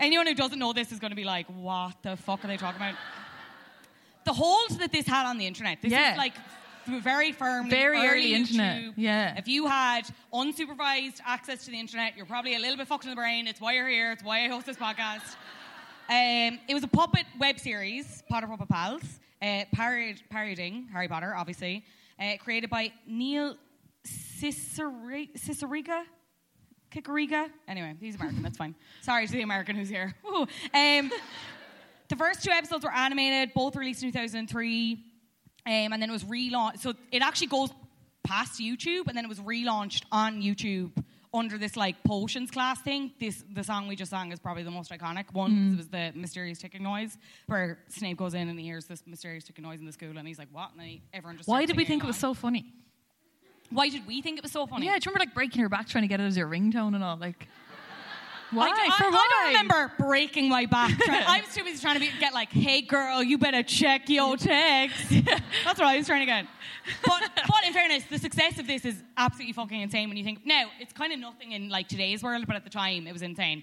[0.00, 2.56] Anyone who doesn't know this is going to be like, what the fuck are they
[2.56, 2.96] talking about?
[4.24, 6.12] The hold that this had on the internet, this Yeah.
[6.12, 6.34] is like
[6.86, 8.50] very firm, Very early YouTube.
[8.50, 9.34] internet, yeah.
[9.38, 10.02] If you had
[10.32, 13.46] unsupervised access to the internet, you're probably a little bit fucked in the brain.
[13.46, 14.12] It's why you're here.
[14.12, 15.22] It's why I host this podcast.
[16.08, 19.02] Um, it was a puppet web series, Potter Puppet Pals,
[19.40, 21.84] uh, parod- parodying Harry Potter, obviously,
[22.20, 23.56] uh, created by Neil
[24.04, 26.02] Cicere- Ciceriga.
[26.90, 27.48] Kikarika.
[27.68, 28.42] Anyway, he's American.
[28.42, 28.74] That's fine.
[29.00, 30.14] Sorry to the American who's here.
[30.74, 31.10] Um,
[32.08, 35.02] the first two episodes were animated, both released in 2003,
[35.66, 36.80] um, and then it was relaunched.
[36.80, 37.70] So it actually goes
[38.24, 40.90] past YouTube, and then it was relaunched on YouTube
[41.34, 43.12] under this like potions class thing.
[43.18, 45.50] This the song we just sang is probably the most iconic one.
[45.50, 45.72] Mm.
[45.72, 49.44] It was the mysterious ticking noise, where Snape goes in and he hears this mysterious
[49.44, 51.48] ticking noise in the school, and he's like, "What?" And then he, everyone just.
[51.48, 52.72] Why did we think it was so funny?
[53.70, 54.86] Why did we think it was so funny?
[54.86, 56.94] Yeah, do you remember like breaking her back trying to get it as your ringtone
[56.94, 57.16] and all?
[57.16, 57.48] Like,
[58.52, 58.68] why?
[58.68, 59.28] I, I- For I why?
[59.30, 60.96] don't remember breaking my back.
[60.98, 64.08] Trying- I was too busy trying to be, get like, "Hey girl, you better check
[64.08, 65.08] your text."
[65.64, 66.46] That's what I was trying to get.
[67.04, 70.08] But, but in fairness, the success of this is absolutely fucking insane.
[70.08, 72.70] When you think now, it's kind of nothing in like today's world, but at the
[72.70, 73.62] time, it was insane.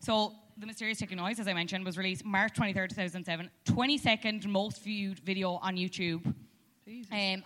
[0.00, 0.34] So.
[0.58, 3.48] The Mysterious Ticking Noise, as I mentioned, was released March 23rd, 2007.
[3.64, 6.26] 22nd most viewed video on YouTube.
[6.26, 6.34] Um,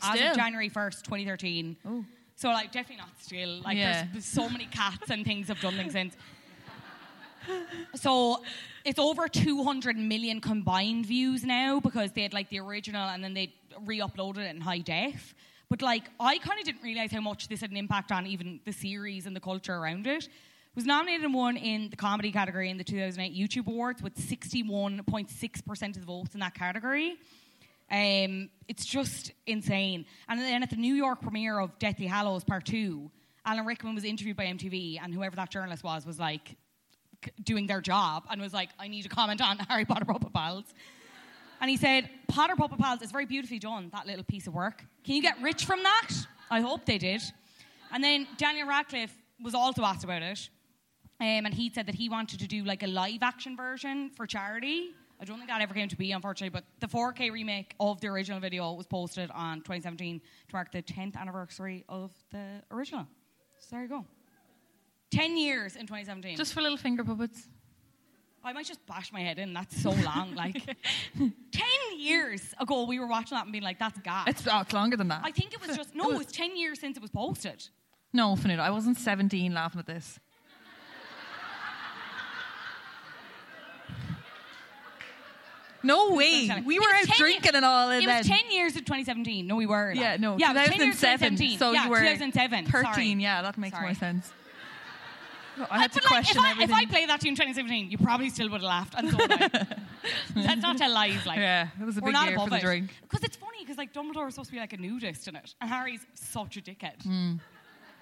[0.03, 1.77] as of January 1st, 2013.
[2.35, 3.61] So, like, definitely not still.
[3.61, 3.93] Like, Yeah.
[4.03, 6.17] there's, there's so many cats and things have done things since.
[7.95, 8.43] So
[8.85, 13.35] it's over 200 million combined views now because they had like the original and then
[13.35, 15.35] they re-uploaded it in high def.
[15.69, 18.61] But like I kind of didn't realize how much this had an impact on even
[18.65, 20.29] the series and the culture around it.
[20.75, 25.89] Was nominated and won in the comedy category in the 2008 YouTube Awards with 61.6%
[25.89, 27.17] of the votes in that category.
[27.93, 30.05] Um, it's just insane.
[30.29, 33.09] And then at the New York premiere of Deathly Hallows Part 2,
[33.47, 36.57] Alan Rickman was interviewed by MTV, and whoever that journalist was was like
[37.43, 40.65] doing their job and was like, I need to comment on Harry Potter Puppet Pals.
[41.61, 44.85] And he said, Potter Puppet Pals is very beautifully done, that little piece of work.
[45.05, 46.11] Can you get rich from that?
[46.51, 47.23] I hope they did.
[47.93, 50.49] And then Daniel Radcliffe was also asked about it.
[51.21, 54.27] Um, and he said that he wanted to do like a live action version for
[54.27, 54.91] charity.
[55.21, 58.09] I don't think that ever came to be, unfortunately, but the 4K remake of the
[58.09, 63.07] original video was posted on 2017 to mark the 10th anniversary of the original.
[63.59, 64.05] So there you go.
[65.11, 66.37] 10 years in 2017.
[66.37, 67.49] Just for little finger puppets.
[68.47, 69.55] I might just bash my head in.
[69.55, 70.35] That's so long.
[70.37, 70.63] Like,
[71.17, 71.33] 10
[71.99, 74.27] years ago, we were watching that and being like, that's gas.
[74.29, 75.23] It's, oh, it's longer than that.
[75.25, 77.67] I think it was just, no, it was 10 years since it was posted.
[78.13, 80.19] No, Finita, I wasn't 17 laughing at this.
[85.83, 86.51] No way.
[86.65, 88.85] We It were out 10 drinking and all of It and was 10 years of
[88.87, 89.47] 2017.
[89.47, 89.89] No, we were.
[89.91, 91.37] like- Yeah, no, Yeah, it 10 years 2007.
[91.37, 91.59] 2017.
[91.59, 92.67] So yeah, you were 2007.
[92.67, 92.85] 13.
[92.95, 93.09] Sorry.
[93.23, 93.87] Yeah, that makes Sorry.
[93.89, 94.33] more sense.
[95.71, 96.71] I had to But like, question if I, everything.
[96.71, 98.95] If I played that to you in 2017, you probably still would have laughed.
[98.97, 99.67] And so I.
[100.37, 101.25] Let's not tell lies.
[101.25, 102.61] Like, Yeah, it was a big not year for the it.
[102.63, 102.91] drink.
[103.03, 105.55] Because it's funny, because like Dumbledore is supposed to be like a nudist in it,
[105.61, 107.03] and Harry's such a dickhead.
[107.03, 107.35] Hmm.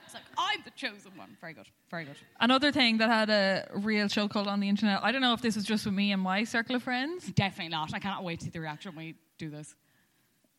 [0.05, 1.36] It's like I'm the chosen one.
[1.40, 1.66] Very good.
[1.90, 2.16] Very good.
[2.40, 5.00] Another thing that had a real show called on the internet.
[5.03, 7.26] I don't know if this was just with me and my circle of friends.
[7.32, 7.94] Definitely not.
[7.94, 9.74] I cannot wait to see the reaction when we do this.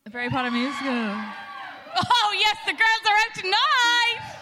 [0.04, 0.92] The Harry Potter musical.
[1.96, 4.34] Oh yes, the girls are out tonight.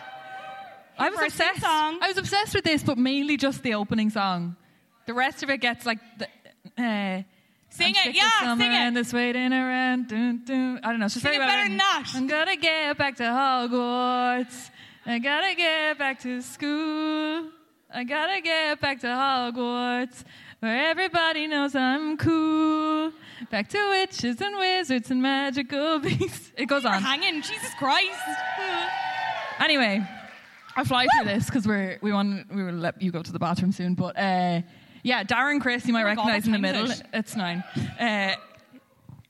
[1.03, 1.65] I was For a sing obsessed.
[1.67, 1.99] song.
[2.03, 4.57] I was obsessed with this, but mainly just the opening song.
[5.07, 6.27] The rest of it gets like the.
[6.83, 7.23] Uh,
[7.71, 8.75] Sing I'm it, yeah, sing it.
[8.75, 10.09] And this waiting around.
[10.09, 10.81] Dun, dun.
[10.85, 11.07] I don't know.
[11.09, 12.17] Just Sing it better than written.
[12.17, 14.69] I'm gonna get back to Hogwarts.
[15.07, 17.49] I gotta get back to school.
[17.95, 20.23] I gotta get back to Hogwarts,
[20.61, 23.11] where everybody knows I'm cool.
[23.51, 26.53] Back to witches and wizards and magical beasts.
[26.59, 27.03] It goes We're on.
[27.03, 27.41] hanging.
[27.41, 28.21] Jesus Christ.
[29.61, 30.07] Anyway,
[30.77, 33.39] I'll fly through this because we're we want we will let you go to the
[33.39, 33.95] bathroom soon.
[33.95, 34.63] But uh,
[35.03, 36.89] yeah, Darren Criss, you might Oh my God, recognize in the middle.
[37.13, 37.65] It's nine.
[37.99, 38.35] Uh,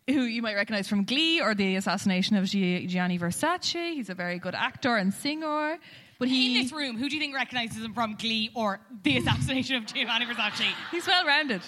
[0.09, 3.95] who you might recognize from Glee or the assassination of Gianni Versace.
[3.95, 5.79] He's a very good actor and singer.
[6.19, 9.17] But he In this room, who do you think recognizes him from Glee or the
[9.19, 10.73] assassination of Gianni Versace?
[10.91, 11.63] He's well rounded.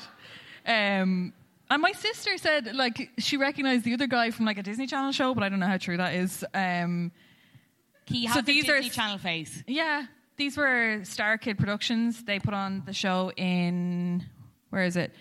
[0.67, 1.33] Um,
[1.71, 5.13] and my sister said like she recognized the other guy from like a Disney Channel
[5.13, 6.45] show, but I don't know how true that is.
[6.55, 7.13] Um,
[8.07, 9.63] He So has these a are Disney s- Channel face.
[9.67, 10.05] Yeah,
[10.37, 12.25] these were StarKid Productions.
[12.25, 14.25] They put on the show in
[14.71, 15.13] where is it?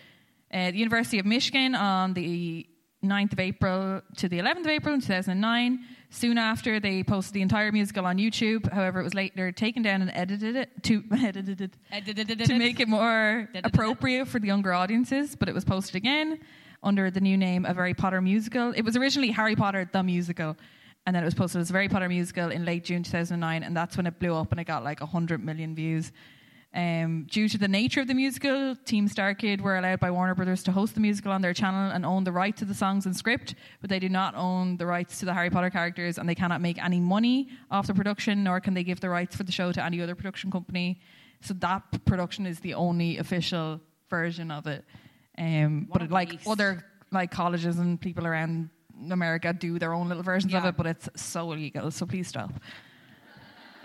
[0.51, 2.67] Uh, the University of Michigan on the
[3.03, 5.79] 9th of April to the 11th of April in 2009.
[6.09, 8.71] Soon after, they posted the entire musical on YouTube.
[8.71, 11.61] However, it was later taken down and edited it to edited
[12.31, 15.35] it to make it more appropriate for the younger audiences.
[15.35, 16.39] But it was posted again
[16.83, 18.71] under the new name of Harry Potter musical.
[18.73, 20.55] It was originally Harry Potter the musical,
[21.05, 23.75] and then it was posted as a Harry Potter musical in late June 2009, and
[23.75, 26.11] that's when it blew up and it got like 100 million views.
[26.75, 30.63] Um, due to the nature of the musical, Team StarKid were allowed by Warner Brothers
[30.63, 33.15] to host the musical on their channel and own the rights to the songs and
[33.15, 36.33] script, but they do not own the rights to the Harry Potter characters and they
[36.33, 39.51] cannot make any money off the production, nor can they give the rights for the
[39.51, 40.99] show to any other production company.
[41.41, 43.79] So that production is the only official
[44.09, 44.83] version of it.
[45.37, 48.69] Um, but it, like other like colleges and people around
[49.09, 51.91] America do their own little versions of it, but it's so illegal.
[51.91, 52.51] So please stop.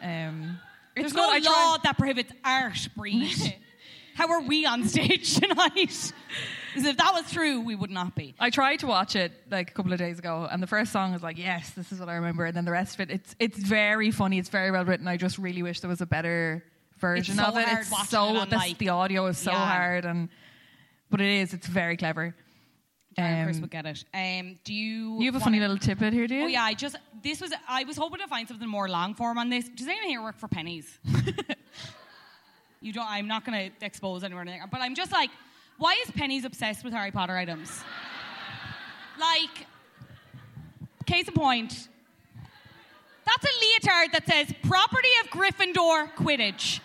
[0.03, 0.59] Um,
[0.95, 3.57] There's It's no law that prohibits art, Breed.
[4.15, 5.73] How are we on stage tonight?
[5.75, 6.13] Because
[6.89, 8.35] if that was true, we would not be.
[8.41, 11.13] I tried to watch it like a couple of days ago, and the first song
[11.13, 13.37] was like, "Yes, this is what I remember," and then the rest of it, it's
[13.39, 14.39] it's very funny.
[14.39, 15.07] It's very well written.
[15.07, 16.65] I just really wish there was a better
[16.99, 17.67] version so of it.
[17.71, 19.67] it's so it on, the, like- the audio is so Yeah.
[19.73, 20.29] hard, and
[21.11, 21.55] but it is.
[21.55, 22.35] It's very clever.
[23.19, 24.05] Darren Criss Um, would get it.
[24.15, 25.19] Um, do you?
[25.19, 26.45] You have a funny little tidbit here, do you?
[26.45, 29.39] Oh yeah, I just this was I was hoping to find something more long form
[29.39, 29.69] on this.
[29.69, 30.87] Does anyone here work for Penneys?
[32.81, 33.07] you don't.
[33.09, 35.31] I'm not going to expose anyone, or anything, but I'm just like,
[35.79, 37.83] why is Penneys obsessed with Harry Potter items?
[39.19, 39.67] like,
[41.07, 41.89] case in point,
[43.27, 46.79] that's a leotard that says "Property of Gryffindor Quidditch,"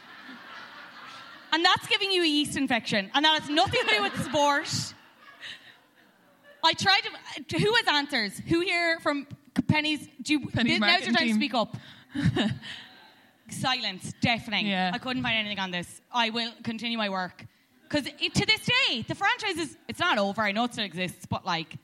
[1.52, 4.94] and that's giving you a yeast infection, and that has nothing to do with sport.
[6.64, 7.10] I tried to.
[7.10, 8.40] Uh, who has answers?
[8.48, 10.08] Who here from Penneys?
[10.22, 11.76] Do you, Penneys now's your time to speak up.
[13.50, 14.68] Silence, deafening.
[14.68, 14.92] Yeah.
[14.94, 16.02] I couldn't find anything on this.
[16.12, 17.46] I will continue my work
[17.84, 19.78] because to this day, the franchise is.
[19.88, 20.42] It's not over.
[20.42, 21.76] I know it still exists, but like,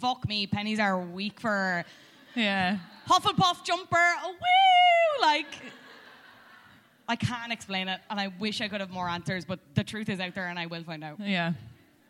[0.00, 1.84] fuck me, Penneys are weak for
[2.34, 2.78] Yeah.
[3.08, 3.96] Hufflepuff jumper.
[3.96, 5.22] Oh, woo!
[5.22, 5.46] Like.
[7.08, 10.08] I can't explain it, and I wish I could have more answers, but the truth
[10.08, 11.18] is out there, and I will find out.
[11.18, 11.54] Yeah.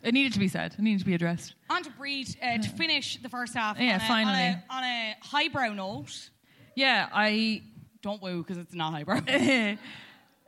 [0.02, 0.74] It needed to be said.
[0.78, 1.54] It needed to be addressed.
[1.68, 3.78] And to Breed uh, to finish the first half.
[3.78, 4.32] Yeah, on a, finally.
[4.32, 6.30] On a, on a highbrow note.
[6.74, 7.62] Yeah, I.
[8.02, 9.18] Don't woo because it's not highbrow.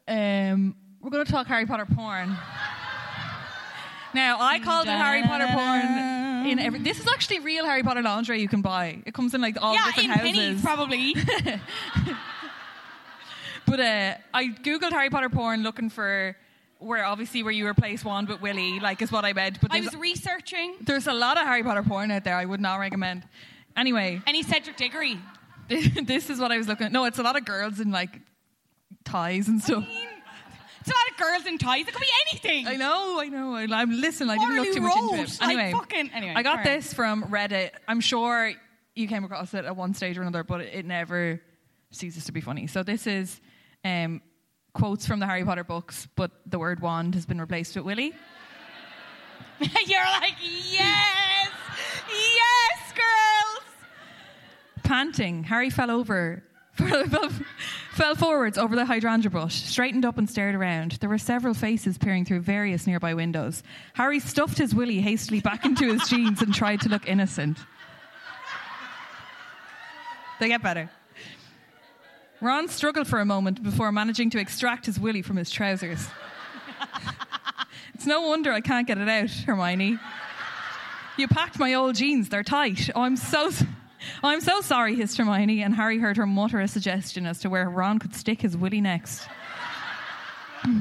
[0.08, 2.34] um, we're going to talk Harry Potter porn.
[4.14, 6.46] Now, I called it Harry Potter porn.
[6.46, 9.02] In every, this is actually real Harry Potter lingerie you can buy.
[9.04, 10.60] It comes in like all yeah, different in houses.
[10.60, 11.16] Penneys probably.
[13.64, 16.36] But uh, I googled Harry Potter porn looking for
[16.82, 19.60] where obviously where you replace Wand with Willy, like is what I meant.
[19.60, 20.76] But I was researching.
[20.80, 22.36] there's a lot of Harry Potter porn out there.
[22.36, 23.24] I would not recommend.
[23.76, 25.18] Anyway, Any Cedric Diggory.
[25.68, 26.86] this is what I was looking.
[26.86, 26.92] at.
[26.92, 28.20] No, it's a lot of girls in like
[29.04, 29.84] ties and stuff.
[30.80, 31.86] It's a lot of girls in ties.
[31.86, 32.66] It could be anything.
[32.66, 33.54] I know, I know.
[33.54, 34.28] I, I'm listen.
[34.28, 35.38] I didn't look too much into it.
[35.42, 37.70] Anyway, fucking- anyway, I got this from Reddit.
[37.86, 38.52] I'm sure
[38.94, 41.40] you came across it at one stage or another, but it never
[41.92, 42.66] ceases to be funny.
[42.66, 43.40] So this is
[43.84, 44.20] um,
[44.74, 48.14] quotes from the Harry Potter books, but the word wand has been replaced with Willy.
[49.86, 51.50] You're like, yes,
[52.08, 53.64] yes, girls.
[54.82, 56.42] Panting, Harry fell over,
[57.92, 60.92] fell, forwards over the hydrangea bush, straightened up and stared around.
[60.92, 63.62] There were several faces peering through various nearby windows.
[63.94, 67.58] Harry stuffed his willy hastily back into his jeans and tried to look innocent.
[70.40, 70.90] They get better.
[72.42, 76.08] Ron struggled for a moment before managing to extract his willy from his trousers.
[77.94, 80.00] it's no wonder I can't get it out, Hermione.
[81.16, 82.90] You packed my old jeans, they're tight.
[82.96, 83.52] Oh, I'm so
[84.24, 87.70] I'm so sorry, hissed Hermione, and Harry heard her mutter a suggestion as to where
[87.70, 89.28] Ron could stick his willy next.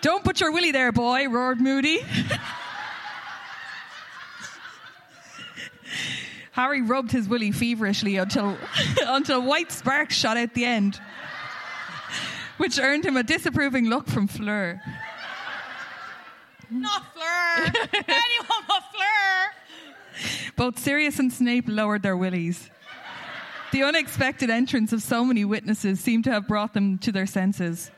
[0.00, 2.00] Don't put your willy there, boy, roared Moody.
[6.58, 8.58] Harry rubbed his willy feverishly until,
[9.06, 11.00] until white sparks shot out the end,
[12.56, 14.82] which earned him a disapproving look from Fleur.
[16.68, 17.72] Not Fleur.
[17.94, 20.50] Anyone but Fleur.
[20.56, 22.68] Both Sirius and Snape lowered their willies.
[23.70, 27.92] The unexpected entrance of so many witnesses seemed to have brought them to their senses.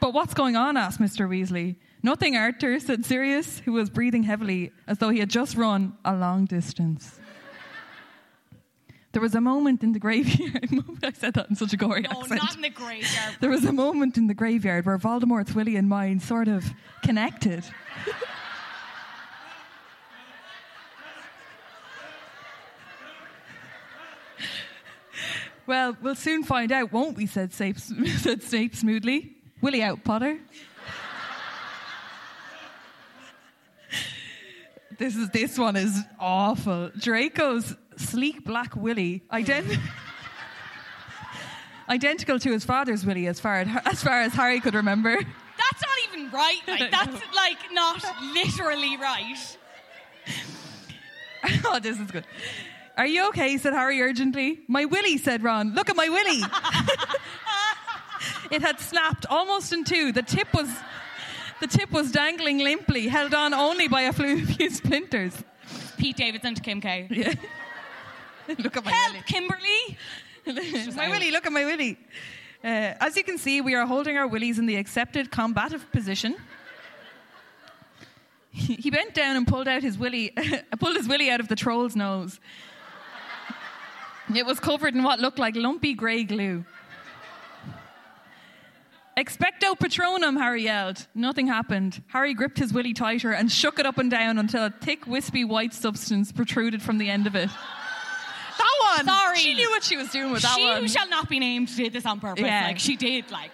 [0.00, 0.78] But what's going on?
[0.78, 1.28] asked Mr.
[1.28, 1.76] Weasley.
[2.02, 6.16] Nothing, Arthur, said Sirius, who was breathing heavily as though he had just run a
[6.16, 7.20] long distance.
[9.12, 10.68] There was a moment in the graveyard.
[11.02, 12.42] I said that in such a gory No, accent.
[12.42, 13.36] not in the graveyard.
[13.40, 16.64] There was a moment in the graveyard where Voldemort's Willie and mine sort of
[17.02, 17.64] connected.
[25.66, 27.26] well, we'll soon find out, won't we?
[27.26, 27.78] said Snape,
[28.18, 29.36] said Snape smoothly.
[29.60, 30.38] Willie out, Potter.
[34.98, 36.90] this is this one is awful.
[36.98, 39.78] Draco's sleek black Willie, ident-
[41.88, 45.16] identical to his father's Willie, as far as far as Harry could remember.
[45.16, 46.60] That's not even right.
[46.66, 48.04] Like, that's like not
[48.34, 49.56] literally right.
[51.64, 52.24] oh, this is good.
[52.96, 53.56] Are you okay?
[53.58, 54.60] said Harry urgently.
[54.66, 55.74] My Willie, said Ron.
[55.74, 56.42] Look at my Willie.
[58.50, 60.10] it had snapped almost in two.
[60.10, 60.68] The tip was
[61.60, 65.32] the tip was dangling limply, held on only by a few splinters.
[65.96, 67.08] Pete Davidson to Kim K.
[67.10, 67.34] Yeah.
[68.58, 69.24] look at my Help, willy.
[69.26, 69.98] Kimberly.
[70.96, 71.98] my willy, look at my willy.
[72.64, 76.36] Uh, as you can see, we are holding our willies in the accepted combative position.
[78.50, 80.32] He bent down and pulled out his willy,
[80.80, 82.40] pulled his willy out of the troll's nose.
[84.34, 86.64] It was covered in what looked like lumpy grey glue.
[89.16, 91.06] Expecto Patronum, Harry yelled.
[91.14, 92.02] Nothing happened.
[92.08, 95.44] Harry gripped his willy tighter and shook it up and down until a thick, wispy
[95.44, 97.50] white substance protruded from the end of it.
[99.04, 99.38] Sorry.
[99.38, 100.82] She knew what she was doing with that she one.
[100.82, 102.44] who shall not be named did this on purpose.
[102.44, 102.66] Yeah.
[102.66, 103.30] Like she did.
[103.30, 103.50] Like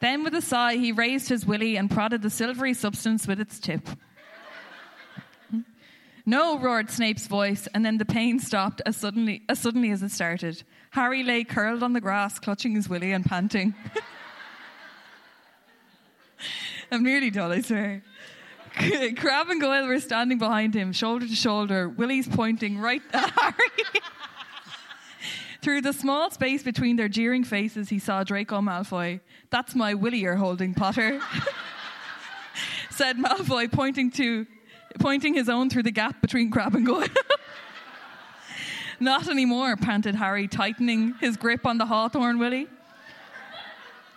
[0.00, 3.58] Then, with a sigh, he raised his willy and prodded the silvery substance with its
[3.58, 3.88] tip.
[6.28, 10.10] No, roared Snape's voice, and then the pain stopped as suddenly as, suddenly as it
[10.10, 10.62] started.
[10.90, 13.74] Harry lay curled on the grass, clutching his willy and panting.
[16.92, 18.02] I'm nearly done, I swear.
[19.16, 23.54] Crabbe and Goyle were standing behind him, shoulder to shoulder, willies pointing right at Harry.
[25.60, 29.20] Through the small space between their jeering faces, he saw Draco Malfoy.
[29.50, 31.20] That's my willy you're holding, Potter.
[32.90, 34.46] said Malfoy, pointing to
[34.98, 37.06] pointing his own through the gap between Crabbe and Goyle.
[39.00, 42.66] Not anymore, panted Harry, tightening his grip on the Hawthorn Willie.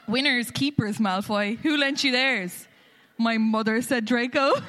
[0.08, 1.58] Winners, keepers, Malfoy.
[1.60, 2.68] Who lent you theirs?
[3.18, 4.54] My mother, said Draco.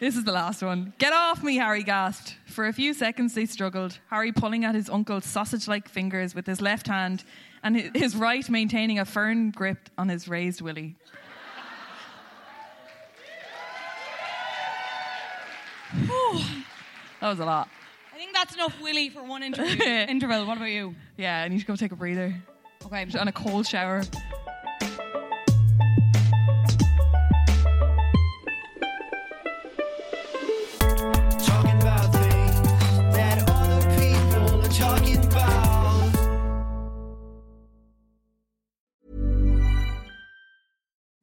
[0.00, 0.92] this is the last one.
[0.98, 2.36] Get off me, Harry gasped.
[2.54, 6.46] For a few seconds they struggled, Harry pulling at his uncle's sausage like fingers with
[6.46, 7.24] his left hand
[7.64, 10.94] and his right maintaining a firm grip on his raised willy.
[17.20, 17.68] that was a lot.
[18.14, 19.84] I think that's enough Willy for one interview.
[19.84, 20.46] interval.
[20.46, 20.94] What about you?
[21.16, 22.40] Yeah, I need to go take a breather.
[22.86, 22.98] Okay.
[22.98, 24.04] I'm just on a cold shower.